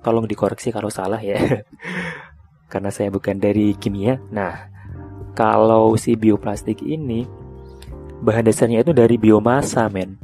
tolong 0.00 0.24
dikoreksi 0.24 0.70
kalau 0.70 0.88
salah 0.88 1.18
ya, 1.18 1.38
karena 2.72 2.90
saya 2.90 3.12
bukan 3.12 3.38
dari 3.38 3.74
kimia. 3.78 4.18
Nah 4.30 4.76
kalau 5.36 5.92
si 6.00 6.16
bioplastik 6.16 6.80
ini 6.80 7.28
bahan 8.24 8.48
dasarnya 8.48 8.80
itu 8.80 8.96
dari 8.96 9.20
biomasa 9.20 9.92
men 9.92 10.16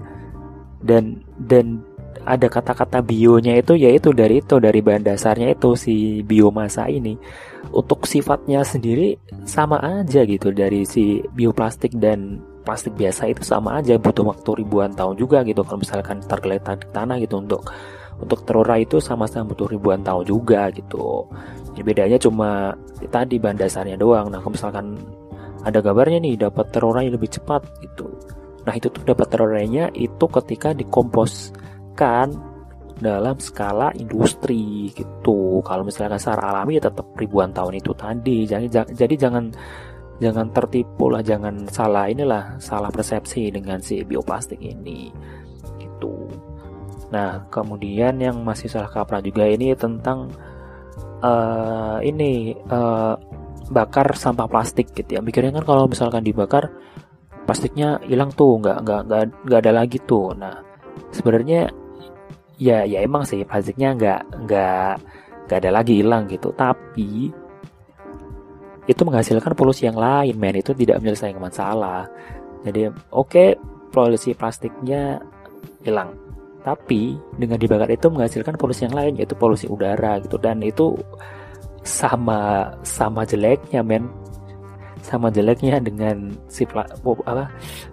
dan 0.81 1.21
dan 1.37 1.85
ada 2.23 2.47
kata-kata 2.47 3.01
bionya 3.03 3.59
itu 3.59 3.75
yaitu 3.75 4.15
dari 4.15 4.45
itu 4.45 4.61
dari 4.63 4.79
bahan 4.85 5.03
dasarnya 5.03 5.53
itu 5.57 5.75
si 5.75 6.21
biomasa 6.23 6.87
ini. 6.87 7.17
Untuk 7.73 8.05
sifatnya 8.05 8.67
sendiri 8.67 9.17
sama 9.47 9.79
aja 9.81 10.27
gitu. 10.27 10.51
Dari 10.51 10.85
si 10.85 11.23
bioplastik 11.33 11.97
dan 11.97 12.43
plastik 12.63 12.95
biasa 12.95 13.31
itu 13.31 13.43
sama 13.43 13.81
aja. 13.81 13.97
Butuh 13.97 14.27
waktu 14.27 14.63
ribuan 14.63 14.93
tahun 14.93 15.17
juga 15.17 15.47
gitu. 15.47 15.63
Kalau 15.65 15.81
misalkan 15.81 16.19
tergeletak 16.27 16.85
di 16.85 16.89
tanah 16.91 17.17
gitu 17.23 17.39
untuk 17.39 17.67
untuk 18.23 18.47
terurai 18.47 18.87
itu 18.87 19.03
sama-sama 19.03 19.51
butuh 19.51 19.67
ribuan 19.67 20.05
tahun 20.05 20.27
juga 20.29 20.71
gitu. 20.75 21.27
Jadi 21.73 21.83
bedanya 21.83 22.19
cuma 22.21 22.77
tadi 23.11 23.41
bahan 23.41 23.59
dasarnya 23.59 23.97
doang. 23.97 24.31
Nah 24.31 24.39
kalau 24.39 24.55
misalkan 24.55 25.01
ada 25.63 25.79
gambarnya 25.79 26.19
nih 26.23 26.35
dapat 26.39 26.71
terurai 26.75 27.07
lebih 27.11 27.31
cepat 27.31 27.63
gitu. 27.83 28.11
Nah 28.63 28.75
itu 28.79 28.91
tuh 28.91 29.03
dapat 29.03 29.27
terurainya 29.27 29.91
itu 29.95 30.25
ketika 30.31 30.71
dikomposkan 31.93 32.29
dalam 33.03 33.37
skala 33.43 33.91
industri 33.99 34.93
gitu. 34.95 35.59
Kalau 35.67 35.83
misalkan 35.83 36.19
secara 36.23 36.55
alami 36.55 36.79
ya 36.79 36.87
tetap 36.87 37.07
ribuan 37.19 37.51
tahun 37.51 37.83
itu 37.83 37.93
tadi. 37.99 38.47
Jadi 38.47 38.67
jadi 38.71 39.15
jangan 39.19 39.51
jangan 40.23 40.47
tertipu 40.55 41.11
lah 41.11 41.19
jangan 41.19 41.67
salah 41.67 42.07
inilah 42.07 42.57
salah 42.63 42.95
persepsi 42.95 43.51
dengan 43.51 43.83
si 43.83 44.07
bioplastik 44.07 44.61
ini 44.63 45.11
gitu. 45.83 46.31
Nah 47.11 47.43
kemudian 47.51 48.23
yang 48.23 48.39
masih 48.47 48.71
salah 48.71 48.89
kaprah 48.89 49.19
juga 49.19 49.51
ini 49.51 49.75
tentang 49.75 50.31
uh, 51.27 51.99
ini 52.07 52.55
uh, 52.71 53.19
bakar 53.73 54.15
sampah 54.15 54.47
plastik 54.47 54.95
gitu 54.95 55.19
ya. 55.19 55.21
Mikirnya 55.25 55.51
kan 55.59 55.67
kalau 55.67 55.91
misalkan 55.91 56.23
dibakar 56.23 56.71
plastiknya 57.43 57.99
hilang 58.07 58.31
tuh 58.31 58.63
nggak 58.63 58.79
nggak 58.79 59.01
nggak 59.11 59.23
nggak 59.43 59.61
ada 59.67 59.73
lagi 59.75 59.99
tuh. 60.07 60.39
Nah 60.39 60.63
sebenarnya 61.11 61.82
ya 62.63 62.87
ya 62.87 63.03
emang 63.03 63.27
sih 63.27 63.43
plastiknya 63.43 63.99
nggak 63.99 64.21
nggak 64.47 64.93
nggak 65.51 65.59
ada 65.59 65.71
lagi 65.75 65.99
hilang 65.99 66.31
gitu. 66.31 66.55
Tapi 66.55 67.35
itu 68.87 69.03
menghasilkan 69.03 69.53
polusi 69.59 69.91
yang 69.91 69.99
lain 69.99 70.39
men. 70.39 70.59
Itu 70.59 70.71
tidak 70.75 71.03
menyelesaikan 71.03 71.43
masalah. 71.43 72.07
Jadi 72.63 72.87
oke 73.11 73.27
okay, 73.27 73.49
polusi 73.91 74.35
plastiknya 74.39 75.19
hilang. 75.83 76.15
Tapi 76.63 77.19
dengan 77.35 77.59
dibakar 77.59 77.91
itu 77.91 78.07
menghasilkan 78.07 78.55
polusi 78.55 78.87
yang 78.87 78.95
lain 78.95 79.19
yaitu 79.19 79.35
polusi 79.35 79.67
udara 79.67 80.23
gitu. 80.23 80.39
Dan 80.39 80.63
itu 80.63 80.95
sama 81.83 82.71
sama 82.87 83.27
jeleknya 83.27 83.83
men. 83.83 84.07
Sama 85.03 85.35
jeleknya 85.35 85.83
dengan 85.83 86.31
si 86.47 86.63
apa 86.63 87.51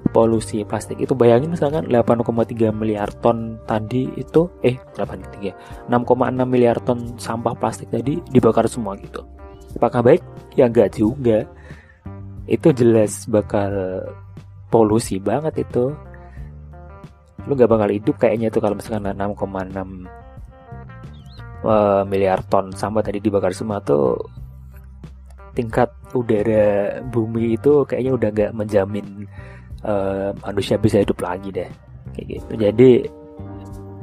polusi 0.09 0.65
plastik 0.65 0.97
itu 0.99 1.13
bayangin 1.13 1.53
misalkan 1.53 1.85
8,3 1.85 2.73
miliar 2.73 3.09
ton 3.21 3.61
tadi 3.69 4.09
itu 4.17 4.49
eh 4.65 4.77
8,3 4.97 5.87
6,6 5.89 6.45
miliar 6.49 6.77
ton 6.81 7.15
sampah 7.15 7.53
plastik 7.55 7.93
tadi 7.93 8.17
dibakar 8.33 8.65
semua 8.65 8.97
gitu. 8.97 9.21
Apakah 9.77 10.01
baik? 10.01 10.21
Ya 10.57 10.65
enggak 10.65 10.97
juga. 10.97 11.45
Itu 12.49 12.73
jelas 12.73 13.29
bakal 13.29 14.01
polusi 14.73 15.21
banget 15.21 15.61
itu. 15.61 15.93
Lu 17.45 17.53
gak 17.55 17.71
bakal 17.71 17.89
hidup 17.93 18.17
kayaknya 18.17 18.49
tuh 18.49 18.61
kalau 18.61 18.75
misalkan 18.77 19.13
6,6 19.15 20.09
uh, 21.63 22.03
miliar 22.05 22.41
ton 22.49 22.69
sampah 22.73 23.01
tadi 23.05 23.21
dibakar 23.23 23.53
semua 23.55 23.81
tuh 23.81 24.17
tingkat 25.57 25.89
udara 26.13 27.01
bumi 27.09 27.57
itu 27.57 27.83
kayaknya 27.83 28.11
udah 28.15 28.29
gak 28.31 28.51
menjamin 28.55 29.27
manusia 30.43 30.75
bisa 30.75 30.99
hidup 30.99 31.19
lagi 31.23 31.49
deh. 31.51 31.69
Kayak 32.15 32.25
gitu. 32.27 32.51
Jadi 32.57 32.91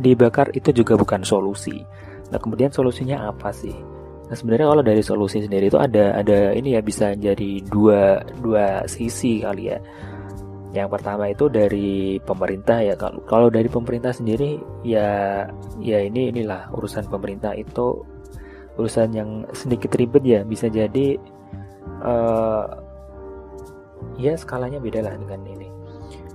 dibakar 0.00 0.52
itu 0.52 0.72
juga 0.72 0.96
bukan 0.96 1.24
solusi. 1.24 1.80
Nah 2.32 2.38
kemudian 2.40 2.68
solusinya 2.72 3.28
apa 3.28 3.52
sih? 3.52 3.74
Nah 4.26 4.34
sebenarnya 4.34 4.66
kalau 4.66 4.82
dari 4.82 5.02
solusi 5.02 5.38
sendiri 5.40 5.70
itu 5.70 5.78
ada 5.78 6.18
ada 6.18 6.52
ini 6.52 6.74
ya 6.74 6.82
bisa 6.82 7.14
jadi 7.14 7.62
dua 7.70 8.20
dua 8.42 8.84
sisi 8.90 9.40
kali 9.40 9.70
ya. 9.72 9.78
Yang 10.74 10.88
pertama 10.98 11.32
itu 11.32 11.48
dari 11.48 12.20
pemerintah 12.20 12.82
ya. 12.84 12.94
Kalau 12.98 13.22
kalau 13.24 13.48
dari 13.48 13.70
pemerintah 13.70 14.12
sendiri 14.12 14.60
ya 14.84 15.44
ya 15.80 15.98
ini 16.04 16.34
inilah 16.34 16.68
urusan 16.74 17.08
pemerintah 17.08 17.56
itu 17.56 18.04
urusan 18.76 19.08
yang 19.16 19.30
sedikit 19.56 19.96
ribet 19.96 20.26
ya. 20.26 20.40
Bisa 20.44 20.68
jadi 20.68 21.16
uh, 22.04 22.64
ya 24.14 24.38
skalanya 24.38 24.78
beda 24.78 25.02
lah 25.02 25.14
dengan 25.18 25.42
ini. 25.46 25.68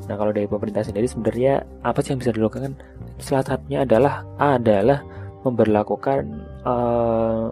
Nah 0.10 0.16
kalau 0.20 0.36
dari 0.36 0.50
pemerintah 0.50 0.84
sendiri 0.84 1.08
sebenarnya 1.08 1.64
apa 1.88 2.04
sih 2.04 2.14
yang 2.14 2.20
bisa 2.20 2.36
dilakukan? 2.36 2.76
Salah 3.22 3.46
satunya 3.46 3.88
adalah 3.88 4.28
adalah 4.38 5.00
memperlakukan 5.42 6.22
uh, 6.66 7.50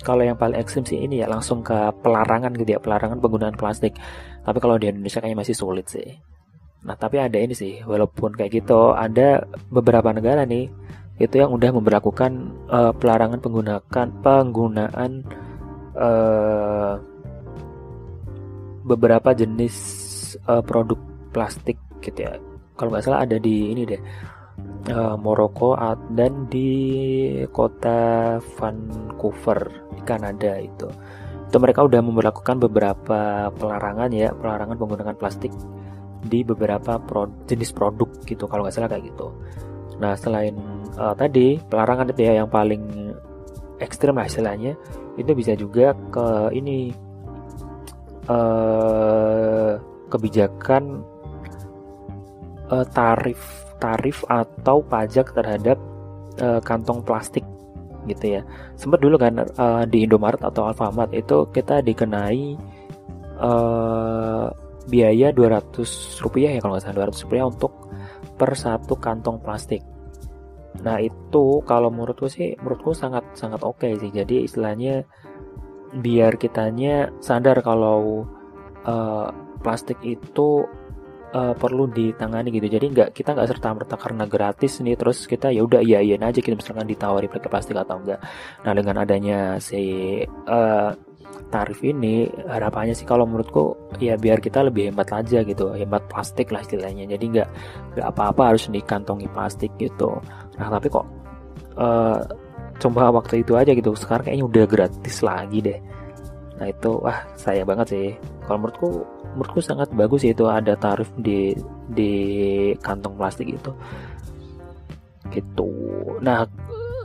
kalau 0.00 0.24
yang 0.24 0.36
paling 0.36 0.56
ekstrim 0.56 0.84
sih 0.84 1.00
ini 1.00 1.20
ya 1.20 1.26
langsung 1.28 1.60
ke 1.60 1.76
pelarangan 2.00 2.52
gitu 2.56 2.76
ya 2.76 2.80
pelarangan 2.80 3.20
penggunaan 3.20 3.56
plastik 3.56 3.96
tapi 4.44 4.58
kalau 4.60 4.80
di 4.80 4.88
Indonesia 4.88 5.20
kayaknya 5.20 5.40
masih 5.44 5.56
sulit 5.56 5.86
sih 5.88 6.08
nah 6.80 6.96
tapi 6.96 7.20
ada 7.20 7.36
ini 7.36 7.52
sih 7.52 7.84
walaupun 7.84 8.32
kayak 8.32 8.64
gitu 8.64 8.96
ada 8.96 9.44
beberapa 9.68 10.16
negara 10.16 10.48
nih 10.48 10.72
itu 11.20 11.36
yang 11.36 11.52
udah 11.52 11.76
memperlakukan 11.76 12.32
uh, 12.72 12.92
pelarangan 12.96 13.44
penggunakan 13.44 14.06
penggunaan 14.24 15.20
uh, 15.92 16.96
beberapa 18.84 19.32
jenis 19.36 19.76
uh, 20.48 20.64
produk 20.64 20.98
plastik 21.30 21.76
gitu 22.00 22.26
ya. 22.26 22.36
Kalau 22.76 22.90
nggak 22.92 23.04
salah 23.04 23.28
ada 23.28 23.36
di 23.36 23.72
ini 23.72 23.84
deh 23.84 24.00
uh, 24.92 25.16
Maroko 25.20 25.76
dan 26.12 26.48
di 26.48 26.70
kota 27.52 28.38
Vancouver 28.56 29.60
di 29.92 30.02
Kanada 30.04 30.56
itu. 30.56 30.88
Itu 31.50 31.56
mereka 31.58 31.84
udah 31.84 32.00
memperlakukan 32.00 32.56
beberapa 32.62 33.50
pelarangan 33.52 34.10
ya 34.14 34.30
pelarangan 34.32 34.76
penggunaan 34.78 35.18
plastik 35.18 35.52
di 36.20 36.44
beberapa 36.44 37.00
pro, 37.00 37.26
jenis 37.48 37.72
produk 37.72 38.08
gitu 38.28 38.44
kalau 38.46 38.64
nggak 38.64 38.74
salah 38.76 38.90
kayak 38.92 39.12
gitu. 39.12 39.34
Nah 40.00 40.16
selain 40.16 40.56
uh, 40.96 41.12
tadi 41.12 41.60
pelarangan 41.60 42.12
itu 42.14 42.20
ya 42.24 42.44
yang 42.44 42.48
paling 42.48 43.12
ekstrim 43.80 44.16
lah 44.16 44.28
istilahnya 44.28 44.76
itu 45.16 45.32
bisa 45.32 45.56
juga 45.56 45.96
ke 46.12 46.52
ini 46.54 46.92
uh, 48.28 49.80
kebijakan 50.10 51.06
uh, 52.68 52.86
tarif 52.90 53.40
tarif 53.80 54.22
atau 54.28 54.84
pajak 54.84 55.32
terhadap 55.32 55.78
uh, 56.42 56.60
kantong 56.60 57.00
plastik 57.00 57.42
gitu 58.04 58.40
ya. 58.40 58.42
Sempat 58.76 59.00
dulu 59.00 59.16
kan 59.16 59.40
uh, 59.40 59.84
di 59.88 60.04
Indomaret 60.04 60.40
atau 60.40 60.68
Alfamart 60.68 61.12
itu 61.16 61.48
kita 61.52 61.80
dikenai 61.80 62.56
uh, 63.40 64.46
biaya 64.88 65.32
200 65.32 66.24
rupiah 66.24 66.56
ya 66.56 66.60
kalau 66.60 66.76
nggak 66.76 66.84
salah 66.84 67.08
200 67.08 67.24
rupiah 67.24 67.44
untuk 67.48 67.72
per 68.36 68.56
satu 68.56 68.96
kantong 68.96 69.40
plastik. 69.40 69.84
Nah 70.80 70.96
itu 71.02 71.60
kalau 71.68 71.92
menurutku 71.92 72.30
sih 72.30 72.56
menurutku 72.56 72.96
sangat 72.96 73.24
sangat 73.36 73.60
oke 73.60 73.84
okay 73.84 73.96
sih. 74.00 74.12
Jadi 74.12 74.48
istilahnya 74.48 75.04
biar 75.94 76.38
kitanya 76.38 77.10
sadar 77.18 77.62
kalau 77.66 78.26
uh, 78.86 79.28
plastik 79.60 79.98
itu 80.06 80.64
uh, 81.34 81.54
perlu 81.54 81.90
ditangani 81.90 82.50
gitu. 82.54 82.66
Jadi 82.70 82.86
nggak 82.90 83.08
kita 83.14 83.34
nggak 83.34 83.48
serta 83.50 83.68
merta 83.74 83.96
karena 83.98 84.24
gratis 84.26 84.82
nih 84.82 84.94
terus 84.98 85.26
kita 85.26 85.50
ya 85.50 85.62
udah 85.66 85.82
iya 85.82 86.02
iya 86.02 86.16
aja 86.18 86.38
kita 86.38 86.58
misalkan 86.58 86.86
ditawari 86.86 87.26
pakai 87.30 87.48
plastik 87.50 87.76
atau 87.78 87.98
enggak 88.00 88.20
nah 88.64 88.72
dengan 88.74 88.96
adanya 89.02 89.38
si 89.62 90.22
uh, 90.26 90.90
tarif 91.50 91.82
ini 91.82 92.30
harapannya 92.46 92.94
sih 92.94 93.06
kalau 93.06 93.26
menurutku 93.26 93.74
ya 93.98 94.14
biar 94.14 94.38
kita 94.38 94.62
lebih 94.66 94.94
hemat 94.94 95.10
aja 95.10 95.42
gitu. 95.42 95.74
Hemat 95.74 96.06
plastik 96.10 96.50
lah 96.54 96.62
istilahnya. 96.62 97.06
Jadi 97.10 97.24
nggak 97.38 97.48
nggak 97.98 98.06
apa-apa 98.06 98.54
harus 98.54 98.70
dikantongi 98.70 99.26
plastik 99.30 99.74
gitu. 99.78 100.18
Nah 100.58 100.68
tapi 100.70 100.86
kok 100.86 101.06
uh, 101.78 102.22
coba 102.80 103.12
waktu 103.12 103.44
itu 103.44 103.52
aja 103.54 103.76
gitu. 103.76 103.92
Sekarang 103.92 104.26
kayaknya 104.26 104.46
udah 104.48 104.64
gratis 104.64 105.16
lagi 105.20 105.58
deh. 105.60 105.78
Nah 106.60 106.66
itu 106.68 106.90
wah 107.00 107.18
sayang 107.36 107.68
banget 107.68 107.86
sih. 107.92 108.08
Kalau 108.48 108.58
menurutku 108.60 108.88
menurutku 109.36 109.60
sangat 109.62 109.88
bagus 109.92 110.24
itu 110.24 110.44
ada 110.48 110.74
tarif 110.76 111.08
di 111.20 111.52
di 111.92 112.12
kantong 112.80 113.14
plastik 113.20 113.48
itu. 113.52 113.72
Gitu. 115.28 115.68
Nah 116.24 116.48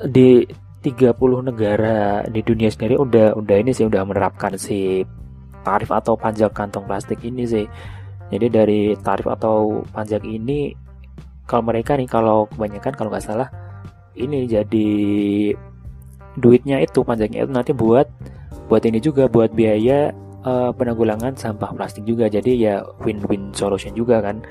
di 0.07 0.43
30 0.85 1.49
negara 1.49 2.21
di 2.29 2.45
dunia 2.45 2.69
sendiri 2.69 2.99
udah 2.99 3.33
udah 3.35 3.57
ini 3.57 3.71
sih 3.73 3.87
udah 3.89 4.05
menerapkan 4.05 4.53
si 4.59 5.01
tarif 5.65 5.89
atau 5.89 6.13
pajak 6.13 6.53
kantong 6.53 6.85
plastik 6.85 7.19
ini 7.23 7.43
sih. 7.47 7.65
Jadi 8.29 8.47
dari 8.49 8.81
tarif 8.99 9.29
atau 9.29 9.85
pajak 9.93 10.25
ini 10.25 10.73
kalau 11.45 11.69
mereka 11.69 11.93
nih 11.93 12.09
kalau 12.09 12.49
kebanyakan 12.49 12.93
kalau 12.97 13.09
nggak 13.13 13.25
salah 13.25 13.49
ini 14.15 14.49
jadi 14.49 14.89
duitnya 16.35 16.83
itu 16.83 16.99
pajaknya 17.03 17.47
itu 17.47 17.51
nanti 17.51 17.71
buat 17.71 18.07
buat 18.67 18.83
ini 18.83 18.99
juga 18.99 19.29
buat 19.29 19.53
biaya 19.55 20.11
uh, 20.43 20.71
penanggulangan 20.75 21.37
sampah 21.37 21.71
plastik 21.75 22.03
juga. 22.07 22.27
Jadi 22.31 22.65
ya 22.65 22.83
win-win 23.03 23.51
solution 23.55 23.93
juga 23.93 24.19
kan. 24.19 24.41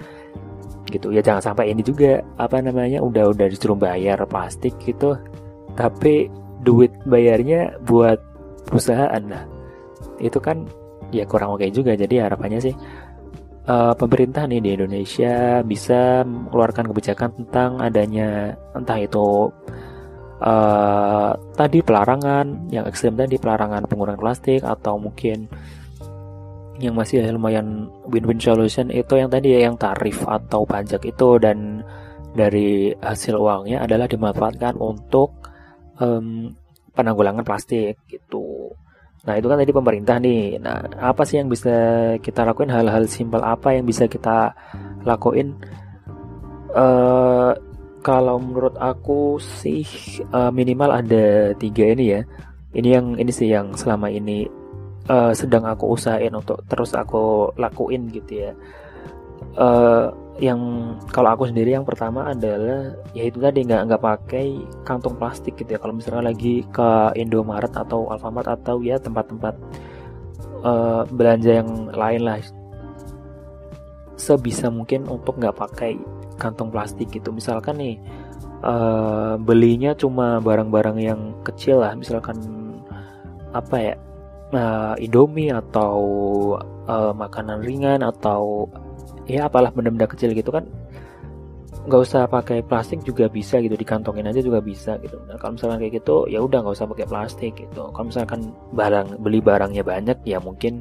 Gitu. 0.88 1.10
Ya 1.10 1.24
jangan 1.24 1.52
sampai 1.52 1.72
ini 1.72 1.82
juga 1.82 2.22
apa 2.38 2.60
namanya 2.60 3.02
udah 3.02 3.34
udah 3.34 3.46
disuruh 3.50 3.76
bayar 3.76 4.20
plastik 4.28 4.76
gitu. 4.84 5.16
Tapi 5.74 6.30
duit 6.64 6.92
bayarnya 7.04 7.76
buat 7.84 8.16
perusahaan 8.64 9.20
nah 9.20 9.44
itu 10.18 10.40
kan 10.40 10.64
ya 11.12 11.28
kurang 11.28 11.54
oke 11.54 11.68
juga 11.70 11.92
jadi 11.94 12.26
harapannya 12.26 12.58
sih 12.58 12.74
uh, 13.68 13.94
pemerintah 13.96 14.44
nih 14.48 14.60
di 14.60 14.70
Indonesia 14.76 15.60
bisa 15.64 16.22
mengeluarkan 16.24 16.90
kebijakan 16.92 17.30
tentang 17.42 17.70
adanya 17.80 18.56
entah 18.76 18.98
itu 19.00 19.50
uh, 20.40 21.30
tadi 21.56 21.78
pelarangan 21.80 22.70
yang 22.70 22.84
ekstrim 22.88 23.16
tadi 23.16 23.40
pelarangan 23.40 23.88
penggunaan 23.88 24.20
plastik 24.20 24.64
atau 24.64 25.00
mungkin 25.00 25.48
yang 26.82 26.98
masih 26.98 27.22
lumayan 27.30 27.86
win-win 28.10 28.42
solution 28.42 28.90
itu 28.90 29.14
yang 29.14 29.30
tadi 29.30 29.54
ya 29.54 29.70
yang 29.70 29.78
tarif 29.78 30.26
atau 30.26 30.66
pajak 30.66 31.06
itu 31.06 31.38
dan 31.38 31.86
dari 32.34 32.90
hasil 32.98 33.38
uangnya 33.38 33.86
adalah 33.86 34.10
dimanfaatkan 34.10 34.74
untuk 34.82 35.38
um, 36.02 36.50
penanggulangan 36.90 37.46
plastik 37.46 38.02
gitu. 38.10 38.74
Nah 39.24 39.34
itu 39.40 39.46
kan 39.48 39.56
tadi 39.56 39.72
pemerintah 39.72 40.16
nih. 40.20 40.60
Nah 40.60 40.84
apa 41.00 41.24
sih 41.24 41.40
yang 41.40 41.48
bisa 41.48 41.72
kita 42.20 42.44
lakuin 42.44 42.72
hal-hal 42.72 43.08
simpel 43.08 43.40
apa 43.40 43.72
yang 43.72 43.88
bisa 43.88 44.04
kita 44.04 44.52
lakuin? 45.04 45.56
Uh, 46.74 47.54
kalau 48.04 48.36
menurut 48.36 48.76
aku 48.76 49.40
sih 49.40 49.86
uh, 50.34 50.52
minimal 50.52 50.92
ada 50.92 51.56
tiga 51.56 51.88
ini 51.88 52.04
ya. 52.12 52.20
Ini 52.74 52.88
yang 53.00 53.06
ini 53.16 53.32
sih 53.32 53.48
yang 53.48 53.72
selama 53.72 54.12
ini 54.12 54.44
uh, 55.08 55.32
sedang 55.32 55.64
aku 55.64 55.96
usahain 55.96 56.34
untuk 56.36 56.60
terus 56.68 56.92
aku 56.92 57.48
lakuin 57.56 58.12
gitu 58.12 58.44
ya. 58.44 58.52
Uh, 59.56 60.12
yang 60.42 60.58
kalau 61.14 61.30
aku 61.30 61.46
sendiri 61.46 61.78
yang 61.78 61.86
pertama 61.86 62.34
adalah 62.34 62.98
yaitu 63.14 63.38
tadi 63.38 63.62
nggak 63.62 63.82
nggak 63.86 64.02
pakai 64.02 64.46
kantong 64.82 65.14
plastik 65.14 65.54
gitu 65.54 65.74
ya. 65.74 65.78
Kalau 65.78 65.94
misalnya 65.94 66.34
lagi 66.34 66.66
ke 66.74 67.14
Indomaret 67.14 67.70
atau 67.70 68.10
Alfamart 68.10 68.50
atau 68.50 68.82
ya 68.82 68.98
tempat-tempat 68.98 69.54
uh, 70.66 71.06
belanja 71.06 71.62
yang 71.62 71.70
lain 71.94 72.22
lah 72.26 72.42
sebisa 74.18 74.74
mungkin 74.74 75.06
untuk 75.06 75.38
nggak 75.38 75.54
pakai 75.54 75.94
kantong 76.34 76.74
plastik 76.74 77.14
gitu. 77.14 77.30
Misalkan 77.30 77.78
nih 77.78 77.96
uh, 78.66 79.38
belinya 79.38 79.94
cuma 79.94 80.42
barang-barang 80.42 80.98
yang 80.98 81.20
kecil 81.46 81.78
lah 81.84 81.94
misalkan 81.94 82.34
apa 83.54 83.76
ya 83.78 83.94
uh, 84.50 84.94
Indomie 84.98 85.54
atau 85.54 85.94
uh, 86.90 87.12
makanan 87.14 87.62
ringan 87.62 88.02
atau 88.02 88.66
ya 89.24 89.48
apalah 89.48 89.72
benda-benda 89.72 90.08
kecil 90.08 90.32
gitu 90.36 90.52
kan 90.52 90.64
nggak 91.84 92.00
usah 92.00 92.24
pakai 92.24 92.64
plastik 92.64 93.04
juga 93.04 93.28
bisa 93.28 93.60
gitu 93.60 93.76
dikantongin 93.76 94.24
aja 94.24 94.40
juga 94.40 94.64
bisa 94.64 94.96
gitu. 95.04 95.20
Nah 95.28 95.36
kalau 95.36 95.60
misalkan 95.60 95.84
kayak 95.84 96.00
gitu 96.00 96.24
ya 96.32 96.40
udah 96.40 96.64
nggak 96.64 96.76
usah 96.80 96.88
pakai 96.88 97.04
plastik 97.04 97.52
gitu. 97.60 97.92
Kalau 97.92 98.08
misalkan 98.08 98.40
barang 98.72 99.20
beli 99.20 99.44
barangnya 99.44 99.84
banyak 99.84 100.18
ya 100.24 100.40
mungkin 100.40 100.80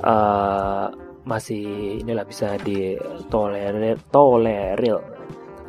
uh, 0.00 0.88
masih 1.28 2.00
inilah 2.00 2.24
bisa 2.24 2.56
ditolerir 2.64 4.00
toleril. 4.08 5.04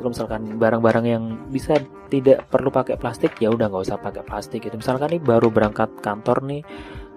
Kalau 0.00 0.08
misalkan 0.16 0.56
barang-barang 0.56 1.04
yang 1.04 1.24
bisa 1.52 1.76
tidak 2.08 2.48
perlu 2.48 2.72
pakai 2.72 2.96
plastik 2.96 3.36
ya 3.44 3.52
udah 3.52 3.68
nggak 3.68 3.92
usah 3.92 4.00
pakai 4.00 4.24
plastik 4.24 4.64
gitu. 4.64 4.80
Misalkan 4.80 5.12
nih 5.12 5.20
baru 5.20 5.52
berangkat 5.52 6.00
kantor 6.00 6.40
nih 6.48 6.64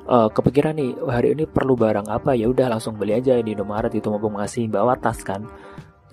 uh, 0.07 0.29
kepikiran 0.31 0.75
nih 0.75 0.91
hari 1.07 1.35
ini 1.35 1.43
perlu 1.47 1.75
barang 1.75 2.07
apa? 2.07 2.35
Ya 2.35 2.49
udah 2.49 2.71
langsung 2.71 2.95
beli 2.95 3.17
aja 3.17 3.39
di 3.39 3.55
Indomaret 3.55 3.93
itu 3.95 4.07
mau 4.11 4.19
masih 4.19 4.67
bawa 4.67 4.95
tas 4.99 5.21
kan. 5.23 5.45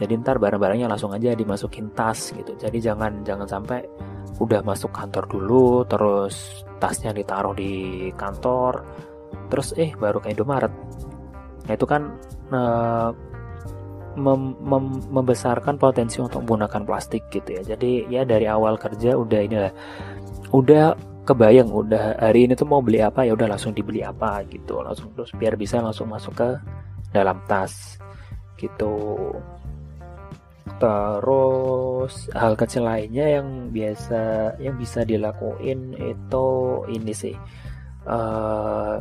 Jadi 0.00 0.16
ntar 0.24 0.40
barang-barangnya 0.40 0.88
langsung 0.88 1.12
aja 1.12 1.36
dimasukin 1.36 1.92
tas 1.92 2.32
gitu. 2.32 2.56
Jadi 2.56 2.80
jangan 2.80 3.20
jangan 3.20 3.44
sampai 3.44 3.84
udah 4.40 4.64
masuk 4.64 4.88
kantor 4.88 5.28
dulu 5.28 5.84
terus 5.84 6.64
tasnya 6.80 7.12
ditaruh 7.12 7.52
di 7.52 8.08
kantor 8.16 8.80
terus 9.52 9.76
eh 9.76 9.92
baru 9.92 10.24
ke 10.24 10.32
Indomaret. 10.32 10.72
Nah 11.68 11.72
itu 11.76 11.84
kan 11.84 12.16
uh, 12.48 13.12
mem 14.16 14.56
mem 14.58 14.84
membesarkan 15.12 15.76
potensi 15.76 16.18
untuk 16.18 16.42
menggunakan 16.48 16.82
plastik 16.88 17.28
gitu 17.28 17.60
ya. 17.60 17.62
Jadi 17.76 18.08
ya 18.08 18.24
dari 18.24 18.48
awal 18.48 18.80
kerja 18.80 19.14
udah 19.14 19.40
inilah. 19.44 19.72
Udah 20.50 20.96
kebayang 21.26 21.70
udah 21.70 22.18
hari 22.18 22.48
ini 22.48 22.56
tuh 22.56 22.68
mau 22.68 22.80
beli 22.84 23.00
apa? 23.00 23.26
Ya 23.26 23.32
udah 23.36 23.50
langsung 23.50 23.72
dibeli 23.76 24.04
apa? 24.04 24.42
Gitu. 24.46 24.80
Langsung 24.80 25.12
terus 25.16 25.30
biar 25.36 25.54
bisa 25.54 25.80
langsung 25.80 26.08
masuk 26.10 26.34
ke 26.36 26.48
dalam 27.14 27.40
tas. 27.46 27.98
Gitu. 28.56 28.94
Terus 30.80 32.14
hal 32.32 32.56
kecil 32.56 32.88
lainnya 32.88 33.40
yang 33.40 33.68
biasa 33.68 34.54
yang 34.62 34.80
bisa 34.80 35.04
dilakuin 35.04 35.96
itu 35.98 36.46
ini 36.88 37.12
sih. 37.12 37.36
Uh, 38.08 38.96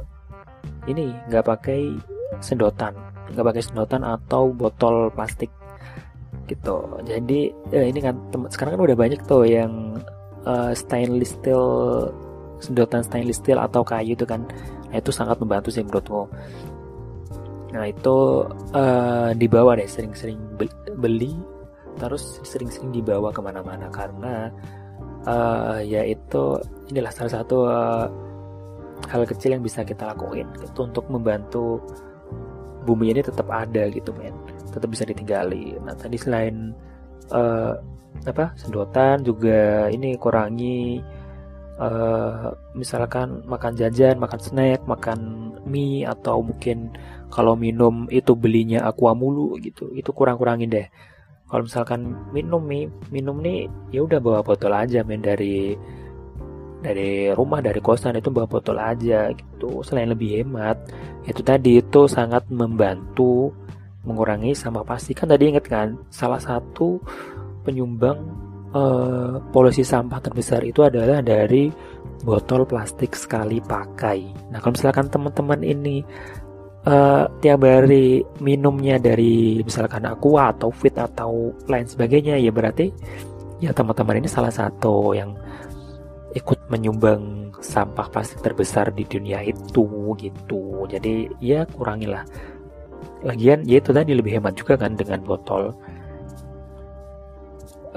ini 0.92 1.16
nggak 1.32 1.48
pakai 1.48 1.96
sedotan 2.44 2.92
nggak 3.34 3.46
pakai 3.46 3.64
sedotan 3.64 4.02
atau 4.06 4.50
botol 4.50 5.14
plastik. 5.14 5.52
Gitu. 6.50 6.78
Jadi 7.06 7.54
ya 7.70 7.84
ini 7.86 8.00
kan 8.02 8.18
sekarang 8.50 8.78
kan 8.78 8.84
udah 8.90 8.98
banyak 8.98 9.22
tuh 9.30 9.46
yang 9.46 9.98
uh, 10.46 10.72
stainless 10.76 11.36
steel 11.36 11.66
sedotan 12.60 13.02
stainless 13.04 13.40
steel 13.40 13.60
atau 13.60 13.82
kayu 13.82 14.14
itu 14.14 14.28
kan. 14.28 14.44
Nah, 14.90 14.98
itu 14.98 15.14
sangat 15.14 15.38
membantu 15.40 15.70
sih 15.72 15.86
menurutku. 15.86 16.28
Nah 17.70 17.86
itu 17.86 18.18
uh, 18.74 19.30
dibawa 19.38 19.78
deh 19.78 19.86
sering-sering 19.86 20.42
beli 20.98 21.38
terus 22.00 22.40
sering-sering 22.48 22.90
dibawa 22.96 23.30
ke 23.30 23.44
mana-mana 23.44 23.92
karena 23.92 24.50
uh, 25.28 25.78
ya 25.84 26.02
itu 26.08 26.58
inilah 26.90 27.12
salah 27.14 27.34
satu 27.42 27.58
uh, 27.68 28.08
hal 29.12 29.24
kecil 29.28 29.54
yang 29.54 29.64
bisa 29.64 29.86
kita 29.86 30.10
lakuin 30.10 30.48
itu 30.60 30.80
untuk 30.82 31.06
membantu 31.12 31.84
bumi 32.88 33.14
ini 33.14 33.22
tetap 33.22 33.46
ada 33.52 33.86
gitu 33.94 34.10
men. 34.18 34.34
Tetap 34.74 34.90
bisa 34.90 35.06
ditinggali. 35.06 35.78
Nah 35.86 35.94
tadi 35.94 36.18
selain 36.18 36.74
uh, 37.30 37.78
apa 38.28 38.52
sedotan 38.60 39.24
juga 39.24 39.88
ini 39.88 40.20
kurangi 40.20 41.00
uh, 41.80 42.52
misalkan 42.76 43.42
makan 43.48 43.74
jajan 43.80 44.20
makan 44.20 44.40
snack 44.44 44.84
makan 44.84 45.20
mie 45.64 46.04
atau 46.04 46.44
mungkin 46.44 46.92
kalau 47.30 47.54
minum 47.56 48.10
itu 48.10 48.34
belinya 48.34 48.84
aqua 48.90 49.14
mulu 49.14 49.56
gitu. 49.62 49.94
Itu 49.96 50.12
kurang 50.12 50.42
kurangin 50.42 50.70
deh. 50.74 50.88
Kalau 51.50 51.66
misalkan 51.66 52.14
minum 52.34 52.62
mie 52.62 52.90
minum 53.10 53.38
nih 53.42 53.70
ya 53.94 54.06
udah 54.06 54.20
bawa 54.22 54.40
botol 54.46 54.74
aja 54.76 55.02
men 55.06 55.22
dari 55.24 55.74
dari 56.80 57.28
rumah 57.36 57.60
dari 57.60 57.84
kosan 57.84 58.16
itu 58.18 58.30
bawa 58.34 58.48
botol 58.50 58.78
aja 58.82 59.32
gitu. 59.34 59.82
Selain 59.86 60.10
lebih 60.10 60.44
hemat 60.44 60.78
itu 61.26 61.42
tadi 61.46 61.80
itu 61.82 62.10
sangat 62.10 62.48
membantu 62.50 63.54
mengurangi 64.06 64.58
sampah 64.58 64.86
plastik. 64.86 65.22
Kan 65.22 65.30
tadi 65.30 65.54
inget 65.54 65.66
kan 65.70 65.98
salah 66.10 66.42
satu 66.42 66.98
penyumbang 67.64 68.20
uh, 68.74 69.42
polusi 69.50 69.82
sampah 69.82 70.20
terbesar 70.22 70.62
itu 70.66 70.86
adalah 70.86 71.22
dari 71.24 71.70
botol 72.24 72.68
plastik 72.68 73.16
sekali 73.16 73.64
pakai. 73.64 74.52
Nah 74.52 74.60
kalau 74.60 74.76
misalkan 74.76 75.08
teman-teman 75.08 75.62
ini 75.64 76.04
uh, 76.86 77.26
tiap 77.40 77.64
hari 77.64 78.24
minumnya 78.44 79.00
dari 79.00 79.64
misalkan 79.64 80.04
aqua 80.06 80.52
atau 80.52 80.70
fit 80.70 80.96
atau 80.96 81.56
lain 81.68 81.88
sebagainya 81.88 82.36
ya 82.40 82.52
berarti 82.52 82.92
ya 83.64 83.72
teman-teman 83.72 84.24
ini 84.24 84.30
salah 84.30 84.52
satu 84.52 85.16
yang 85.16 85.36
ikut 86.38 86.60
menyumbang 86.70 87.50
sampah 87.60 88.08
plastik 88.14 88.40
terbesar 88.46 88.94
di 88.94 89.04
dunia 89.04 89.42
itu 89.42 90.14
gitu. 90.20 90.86
Jadi 90.86 91.28
ya 91.42 91.66
kurangilah. 91.66 92.24
Lagian 93.20 93.68
ya 93.68 93.84
itu 93.84 93.92
tadi 93.92 94.16
lebih 94.16 94.40
hemat 94.40 94.56
juga 94.56 94.80
kan 94.80 94.96
dengan 94.96 95.20
botol 95.24 95.76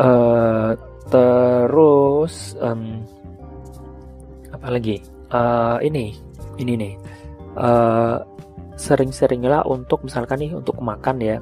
uh, 0.02 0.70
terus 1.06 2.58
um, 2.58 3.06
apa 4.50 4.66
lagi? 4.68 4.98
Uh, 5.30 5.78
ini 5.80 6.18
ini 6.58 6.72
nih. 6.76 6.94
Uh, 7.52 8.18
sering-seringlah 8.74 9.62
untuk 9.68 10.02
misalkan 10.02 10.42
nih 10.42 10.52
untuk 10.58 10.76
makan 10.82 11.22
ya. 11.22 11.38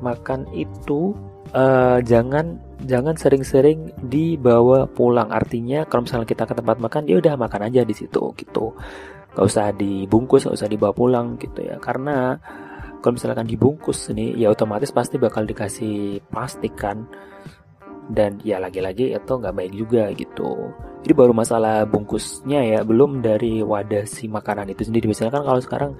Makan 0.00 0.48
itu 0.56 1.12
uh, 1.52 1.98
jangan 2.00 2.56
jangan 2.84 3.14
sering-sering 3.16 3.92
dibawa 4.00 4.88
pulang. 4.88 5.28
Artinya 5.28 5.84
kalau 5.84 6.08
misalnya 6.08 6.28
kita 6.28 6.44
ke 6.48 6.54
tempat 6.56 6.76
makan 6.80 7.04
ya 7.04 7.20
udah 7.20 7.34
makan 7.36 7.68
aja 7.68 7.84
di 7.84 7.94
situ 7.94 8.32
gitu. 8.36 8.72
Gak 9.36 9.44
usah 9.44 9.68
dibungkus 9.76 10.48
gak 10.48 10.56
usah 10.56 10.70
dibawa 10.70 10.96
pulang 10.96 11.36
gitu 11.36 11.60
ya. 11.60 11.76
Karena 11.76 12.40
kalau 13.04 13.22
misalkan 13.22 13.46
dibungkus 13.46 14.10
ini 14.10 14.34
ya 14.34 14.50
otomatis 14.50 14.90
pasti 14.90 15.20
bakal 15.20 15.44
dikasih 15.44 16.24
plastik 16.32 16.74
kan 16.74 17.04
dan 18.10 18.38
ya 18.46 18.62
lagi-lagi 18.62 19.14
itu 19.14 19.32
nggak 19.34 19.54
baik 19.56 19.72
juga 19.74 20.10
gitu. 20.14 20.70
Jadi 21.02 21.12
baru 21.14 21.32
masalah 21.34 21.86
bungkusnya 21.86 22.60
ya 22.62 22.78
belum 22.82 23.22
dari 23.22 23.62
wadah 23.62 24.06
si 24.06 24.30
makanan 24.30 24.70
itu 24.70 24.86
sendiri. 24.86 25.10
Misalnya 25.10 25.38
kan 25.38 25.44
kalau 25.46 25.60
sekarang 25.62 25.92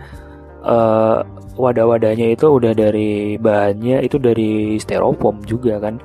uh, 0.67 1.23
wadah-wadahnya 1.59 2.35
itu 2.35 2.47
udah 2.47 2.73
dari 2.75 3.39
bahannya 3.39 4.03
itu 4.07 4.19
dari 4.19 4.79
styrofoam 4.79 5.43
juga 5.47 5.79
kan. 5.83 5.99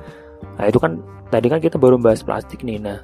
Nah 0.58 0.66
itu 0.70 0.78
kan 0.82 1.02
tadi 1.30 1.48
kan 1.50 1.62
kita 1.62 1.78
baru 1.78 2.02
bahas 2.02 2.26
plastik 2.26 2.66
nih. 2.66 2.82
Nah 2.82 3.02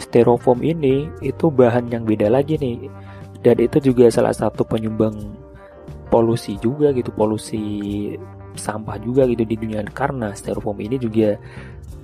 styrofoam 0.00 0.60
ini 0.64 1.08
itu 1.20 1.52
bahan 1.52 1.92
yang 1.92 2.04
beda 2.08 2.32
lagi 2.32 2.56
nih. 2.56 2.88
Dan 3.44 3.56
itu 3.60 3.92
juga 3.92 4.10
salah 4.10 4.34
satu 4.34 4.64
penyumbang 4.66 5.14
polusi 6.08 6.56
juga 6.58 6.90
gitu 6.96 7.12
polusi 7.12 7.60
sampah 8.58 8.96
juga 9.00 9.24
gitu 9.28 9.44
di 9.44 9.56
dunia. 9.56 9.84
Karena 9.92 10.32
styrofoam 10.32 10.80
ini 10.80 10.96
juga 10.96 11.36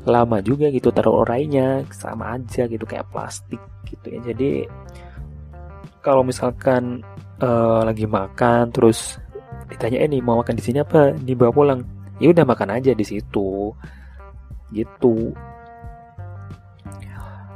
lama 0.04 0.38
juga 0.44 0.68
gitu 0.68 0.92
terurainya 0.92 1.88
sama 1.88 2.36
aja 2.36 2.68
gitu 2.68 2.84
kayak 2.84 3.08
plastik 3.08 3.60
gitu 3.88 4.06
ya. 4.12 4.20
Jadi 4.32 4.68
kalau 6.04 6.20
misalkan 6.20 7.00
uh, 7.40 7.80
lagi 7.84 8.04
makan 8.04 8.68
terus 8.68 9.16
ditanya 9.72 10.04
ini 10.04 10.20
mau 10.20 10.40
makan 10.40 10.56
di 10.60 10.64
sini 10.64 10.78
apa? 10.84 11.16
Dibawa 11.16 11.52
pulang. 11.52 11.80
Ya 12.20 12.30
udah 12.30 12.44
makan 12.44 12.78
aja 12.78 12.92
di 12.92 13.02
situ. 13.02 13.72
Gitu. 14.70 15.32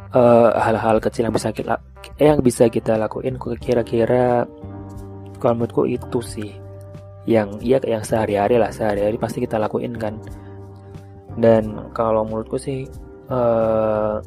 Eh, 0.09 0.51
hal-hal 0.57 1.05
kecil 1.05 1.29
yang 1.29 1.37
bisa 1.37 1.53
kita 1.53 1.77
yang 2.17 2.41
bisa 2.41 2.65
kita 2.73 2.97
lakuin 2.97 3.37
kira-kira 3.61 4.49
kalau 5.37 5.55
menurutku 5.61 5.85
itu 5.85 6.25
sih. 6.25 6.51
Yang 7.29 7.61
iya 7.61 7.77
yang 7.85 8.01
sehari-hari 8.01 8.57
lah 8.57 8.73
sehari-hari 8.73 9.21
pasti 9.21 9.45
kita 9.45 9.61
lakuin 9.61 9.93
kan 10.01 10.17
dan 11.39 11.95
kalau 11.95 12.27
menurutku 12.27 12.59
sih 12.59 12.91
uh, 13.31 14.19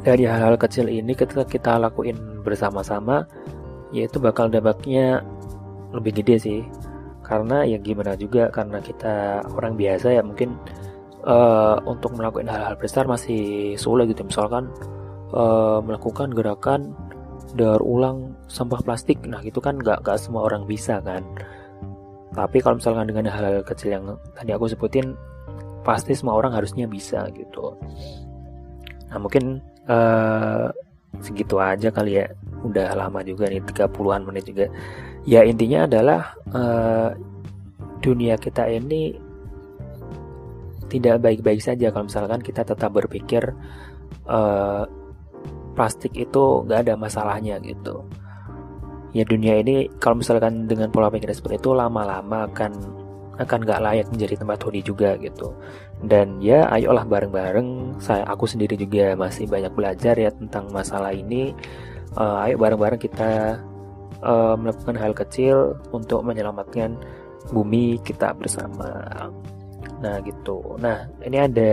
dari 0.00 0.24
hal-hal 0.24 0.56
kecil 0.56 0.88
ini 0.88 1.12
ketika 1.12 1.44
kita 1.44 1.76
lakuin 1.76 2.16
bersama-sama 2.40 3.28
ya 3.90 4.06
itu 4.06 4.22
bakal 4.22 4.46
dampaknya 4.48 5.20
lebih 5.90 6.22
gede 6.22 6.36
sih. 6.38 6.60
Karena 7.26 7.62
ya 7.62 7.78
gimana 7.78 8.18
juga 8.18 8.50
karena 8.50 8.82
kita 8.82 9.44
orang 9.54 9.78
biasa 9.78 10.18
ya 10.18 10.22
mungkin 10.22 10.58
uh, 11.22 11.78
untuk 11.86 12.14
melakukan 12.18 12.50
hal-hal 12.50 12.74
besar 12.78 13.06
masih 13.06 13.74
sulit 13.78 14.10
gitu. 14.10 14.26
Misalkan 14.26 14.70
uh, 15.34 15.78
melakukan 15.82 16.34
gerakan 16.34 16.94
daur 17.54 17.82
ulang 17.82 18.34
sampah 18.46 18.82
plastik. 18.82 19.22
Nah 19.26 19.42
itu 19.42 19.58
kan 19.62 19.78
nggak 19.78 20.02
nggak 20.06 20.18
semua 20.18 20.46
orang 20.46 20.66
bisa 20.66 20.98
kan. 21.02 21.22
Tapi 22.30 22.62
kalau 22.62 22.78
misalkan 22.78 23.10
dengan 23.10 23.26
hal-hal 23.30 23.62
kecil 23.66 23.90
yang 23.90 24.04
tadi 24.38 24.54
aku 24.54 24.70
sebutin 24.70 25.18
pasti 25.80 26.12
semua 26.12 26.36
orang 26.36 26.52
harusnya 26.52 26.84
bisa 26.84 27.26
gitu. 27.32 27.76
Nah 29.10 29.18
mungkin 29.18 29.58
uh, 29.88 30.70
segitu 31.20 31.58
aja 31.58 31.90
kali 31.90 32.20
ya. 32.22 32.26
Udah 32.60 32.92
lama 32.92 33.24
juga 33.24 33.48
nih 33.48 33.64
30-an 33.64 34.22
menit 34.28 34.44
juga. 34.48 34.68
Ya 35.24 35.44
intinya 35.44 35.88
adalah 35.88 36.36
uh, 36.52 37.10
dunia 38.00 38.36
kita 38.36 38.68
ini 38.68 39.16
tidak 40.90 41.22
baik-baik 41.24 41.62
saja. 41.62 41.88
Kalau 41.88 42.06
misalkan 42.10 42.40
kita 42.44 42.66
tetap 42.66 42.90
berpikir 42.92 43.54
uh, 44.28 44.84
plastik 45.72 46.12
itu 46.18 46.66
nggak 46.66 46.84
ada 46.84 46.94
masalahnya 46.98 47.56
gitu. 47.62 48.04
Ya 49.10 49.26
dunia 49.26 49.58
ini 49.58 49.90
kalau 49.98 50.22
misalkan 50.22 50.70
dengan 50.70 50.92
pola 50.94 51.10
pikir 51.10 51.30
seperti 51.34 51.58
itu 51.58 51.74
lama-lama 51.74 52.46
akan 52.46 52.99
akan 53.40 53.64
nggak 53.64 53.80
layak 53.80 54.06
menjadi 54.12 54.44
tempat 54.44 54.60
huni 54.68 54.80
juga 54.84 55.16
gitu 55.16 55.56
dan 56.04 56.36
ya 56.44 56.68
ayolah 56.68 57.08
bareng-bareng 57.08 57.96
saya 57.96 58.28
aku 58.28 58.44
sendiri 58.44 58.76
juga 58.76 59.16
masih 59.16 59.48
banyak 59.48 59.72
belajar 59.72 60.14
ya 60.20 60.28
tentang 60.28 60.68
masalah 60.68 61.16
ini 61.16 61.56
uh, 62.20 62.44
ayo 62.44 62.60
bareng-bareng 62.60 63.00
kita 63.00 63.60
uh, 64.24 64.54
melakukan 64.56 64.96
hal 64.96 65.12
kecil 65.16 65.76
untuk 65.90 66.24
menyelamatkan 66.24 66.96
bumi 67.50 67.98
kita 68.04 68.36
bersama. 68.36 68.88
Nah 70.00 70.16
gitu. 70.24 70.76
Nah 70.80 71.08
ini 71.24 71.36
ada 71.40 71.72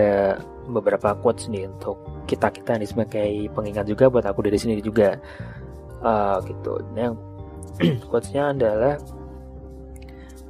beberapa 0.67 1.15
quotes 1.19 1.47
nih 1.47 1.67
untuk 1.67 1.99
kita 2.27 2.51
kita 2.51 2.75
nih 2.75 2.89
sebagai 2.89 3.31
pengingat 3.55 3.87
juga 3.87 4.11
buat 4.11 4.25
aku 4.27 4.47
dari 4.47 4.57
sini 4.59 4.79
juga. 4.79 5.15
Uh, 6.03 6.39
gitu. 6.47 6.79
Yang 6.95 7.15
quotesnya 8.09 8.43
adalah 8.55 8.95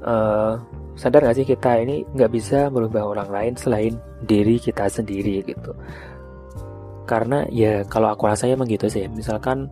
uh, 0.06 0.54
sadar 0.98 1.30
gak 1.30 1.38
sih 1.38 1.46
kita 1.46 1.78
ini 1.78 2.02
nggak 2.10 2.32
bisa 2.34 2.74
merubah 2.74 3.06
orang 3.06 3.30
lain 3.30 3.54
selain 3.54 3.94
diri 4.26 4.58
kita 4.58 4.90
sendiri 4.90 5.46
gitu? 5.46 5.72
Karena 7.06 7.46
ya 7.54 7.86
kalau 7.86 8.10
aku 8.12 8.26
rasanya 8.28 8.58
emang 8.58 8.68
gitu 8.68 8.90
sih. 8.90 9.06
Misalkan 9.08 9.70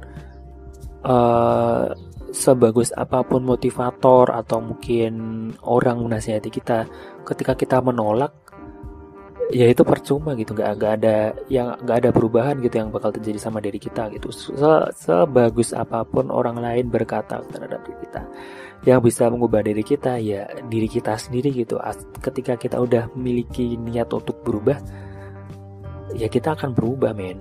uh, 1.03 1.89
sebagus 2.35 2.91
apa 2.93 3.25
pun 3.25 3.41
motivator 3.41 4.29
atau 4.29 4.59
mungkin 4.59 5.13
orang 5.65 6.03
menasihati 6.03 6.53
kita 6.53 6.85
ketika 7.25 7.57
kita 7.57 7.77
menolak 7.81 8.44
ya 9.53 9.65
itu 9.69 9.81
percuma 9.85 10.33
gitu. 10.33 10.53
Nggak 10.57 10.71
nggak 10.77 10.93
ada 11.01 11.15
yang 11.51 11.77
nggak 11.81 11.97
ada 12.05 12.09
perubahan 12.09 12.57
gitu 12.61 12.81
yang 12.81 12.89
bakal 12.89 13.13
terjadi 13.13 13.37
sama 13.37 13.61
diri 13.61 13.77
kita 13.77 14.09
gitu. 14.13 14.33
Se, 14.33 14.73
sebagus 14.95 15.75
apa 15.75 16.01
pun 16.07 16.33
orang 16.33 16.57
lain 16.57 16.89
berkata 16.89 17.41
terhadap 17.49 17.85
diri 17.85 17.97
kita 18.09 18.21
yang 18.85 19.01
bisa 19.01 19.25
mengubah 19.33 19.65
diri 19.65 19.81
kita 19.81 20.21
ya 20.21 20.45
diri 20.69 20.89
kita 20.89 21.17
sendiri 21.17 21.53
gitu. 21.53 21.77
Ketika 22.21 22.57
kita 22.57 22.77
udah 22.81 23.09
memiliki 23.13 23.77
niat 23.77 24.09
untuk 24.13 24.41
berubah 24.41 24.77
ya 26.17 26.29
kita 26.29 26.57
akan 26.57 26.73
berubah 26.73 27.13
men. 27.13 27.37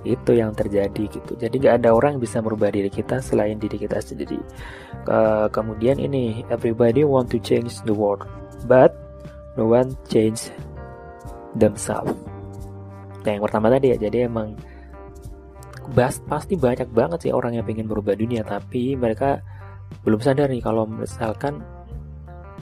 Itu 0.00 0.32
yang 0.32 0.56
terjadi 0.56 1.12
gitu. 1.12 1.36
Jadi 1.36 1.60
nggak 1.60 1.84
ada 1.84 1.92
orang 1.92 2.16
yang 2.16 2.24
bisa 2.24 2.40
merubah 2.40 2.72
diri 2.72 2.88
kita 2.88 3.20
selain 3.20 3.60
diri 3.60 3.76
kita 3.76 4.00
sendiri. 4.00 4.40
Ke 5.04 5.52
kemudian 5.52 6.00
ini 6.00 6.40
everybody 6.48 7.04
want 7.04 7.28
to 7.28 7.36
change 7.36 7.84
the 7.84 7.92
world 7.92 8.24
but 8.64 8.96
no 9.56 9.68
one 9.68 9.92
change 10.08 10.52
themselves. 11.56 12.14
Nah 13.24 13.30
yang 13.36 13.44
pertama 13.44 13.68
tadi 13.68 13.92
ya 13.94 13.96
jadi 14.00 14.26
emang 14.30 14.56
bas, 15.92 16.22
pasti 16.24 16.54
banyak 16.54 16.88
banget 16.94 17.28
sih 17.28 17.32
orang 17.34 17.58
yang 17.58 17.66
pengen 17.66 17.90
merubah 17.90 18.14
dunia 18.14 18.46
tapi 18.46 18.94
mereka 18.94 19.42
belum 20.06 20.22
sadar 20.22 20.46
nih 20.48 20.62
kalau 20.62 20.86
misalkan 20.86 21.60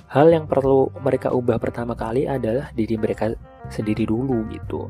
hal 0.09 0.27
yang 0.33 0.49
perlu 0.49 0.89
mereka 1.05 1.29
ubah 1.31 1.61
pertama 1.61 1.93
kali 1.93 2.25
adalah 2.25 2.73
diri 2.73 2.97
mereka 2.97 3.29
sendiri 3.69 4.09
dulu 4.09 4.49
gitu. 4.49 4.89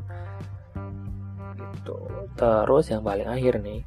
Terus 2.39 2.85
yang 2.87 3.03
paling 3.03 3.27
akhir 3.27 3.59
nih 3.59 3.83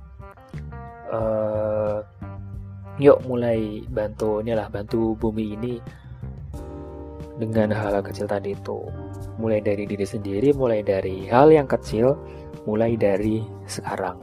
uh, 1.09 2.05
yuk 3.01 3.25
mulai 3.25 3.81
bantu 3.89 4.45
inilah 4.45 4.69
bantu 4.69 5.17
bumi 5.17 5.57
ini 5.57 5.75
dengan 7.43 7.75
hal, 7.75 7.99
hal 7.99 8.05
kecil 8.07 8.31
tadi 8.31 8.55
itu. 8.55 8.79
Mulai 9.43 9.59
dari 9.59 9.85
diri 9.89 10.07
sendiri 10.07 10.55
mulai 10.55 10.87
dari 10.87 11.27
hal 11.27 11.51
yang 11.51 11.67
kecil 11.67 12.15
mulai 12.69 12.95
dari 12.95 13.43
sekarang. 13.67 14.15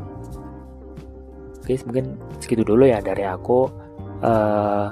Oke 1.59 1.75
mungkin 1.83 2.15
segitu 2.39 2.63
dulu 2.63 2.87
ya 2.87 3.03
dari 3.03 3.27
aku. 3.27 3.67
Uh, 4.19 4.91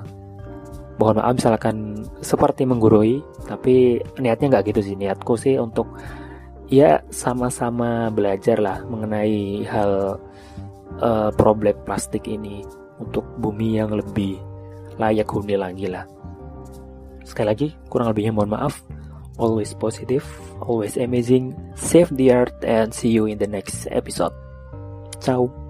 mohon 0.98 1.20
maaf 1.20 1.38
misalkan 1.38 2.02
seperti 2.24 2.64
menggurui 2.64 3.22
tapi 3.46 4.02
niatnya 4.20 4.60
nggak 4.60 4.76
gitu 4.76 4.82
sih. 4.84 4.96
Niatku 5.00 5.40
sih 5.40 5.56
untuk 5.56 5.88
ya 6.68 7.00
sama-sama 7.08 8.12
belajar 8.12 8.60
lah 8.60 8.84
mengenai 8.84 9.64
hal 9.64 10.20
uh, 11.00 11.30
problem 11.36 11.76
plastik 11.88 12.28
ini 12.28 12.64
untuk 13.00 13.24
bumi 13.40 13.80
yang 13.80 13.94
lebih 13.94 14.42
layak 14.98 15.30
huni 15.30 15.56
lagi 15.56 15.88
lah. 15.88 16.17
Sekali 17.28 17.48
lagi, 17.52 17.68
kurang 17.92 18.16
lebihnya 18.16 18.32
mohon 18.32 18.56
maaf. 18.56 18.80
Always 19.36 19.76
positive, 19.76 20.24
always 20.64 20.96
amazing. 20.96 21.54
Save 21.76 22.16
the 22.16 22.32
earth 22.32 22.58
and 22.64 22.90
see 22.96 23.12
you 23.12 23.28
in 23.28 23.38
the 23.38 23.46
next 23.46 23.86
episode. 23.92 24.34
Ciao. 25.20 25.67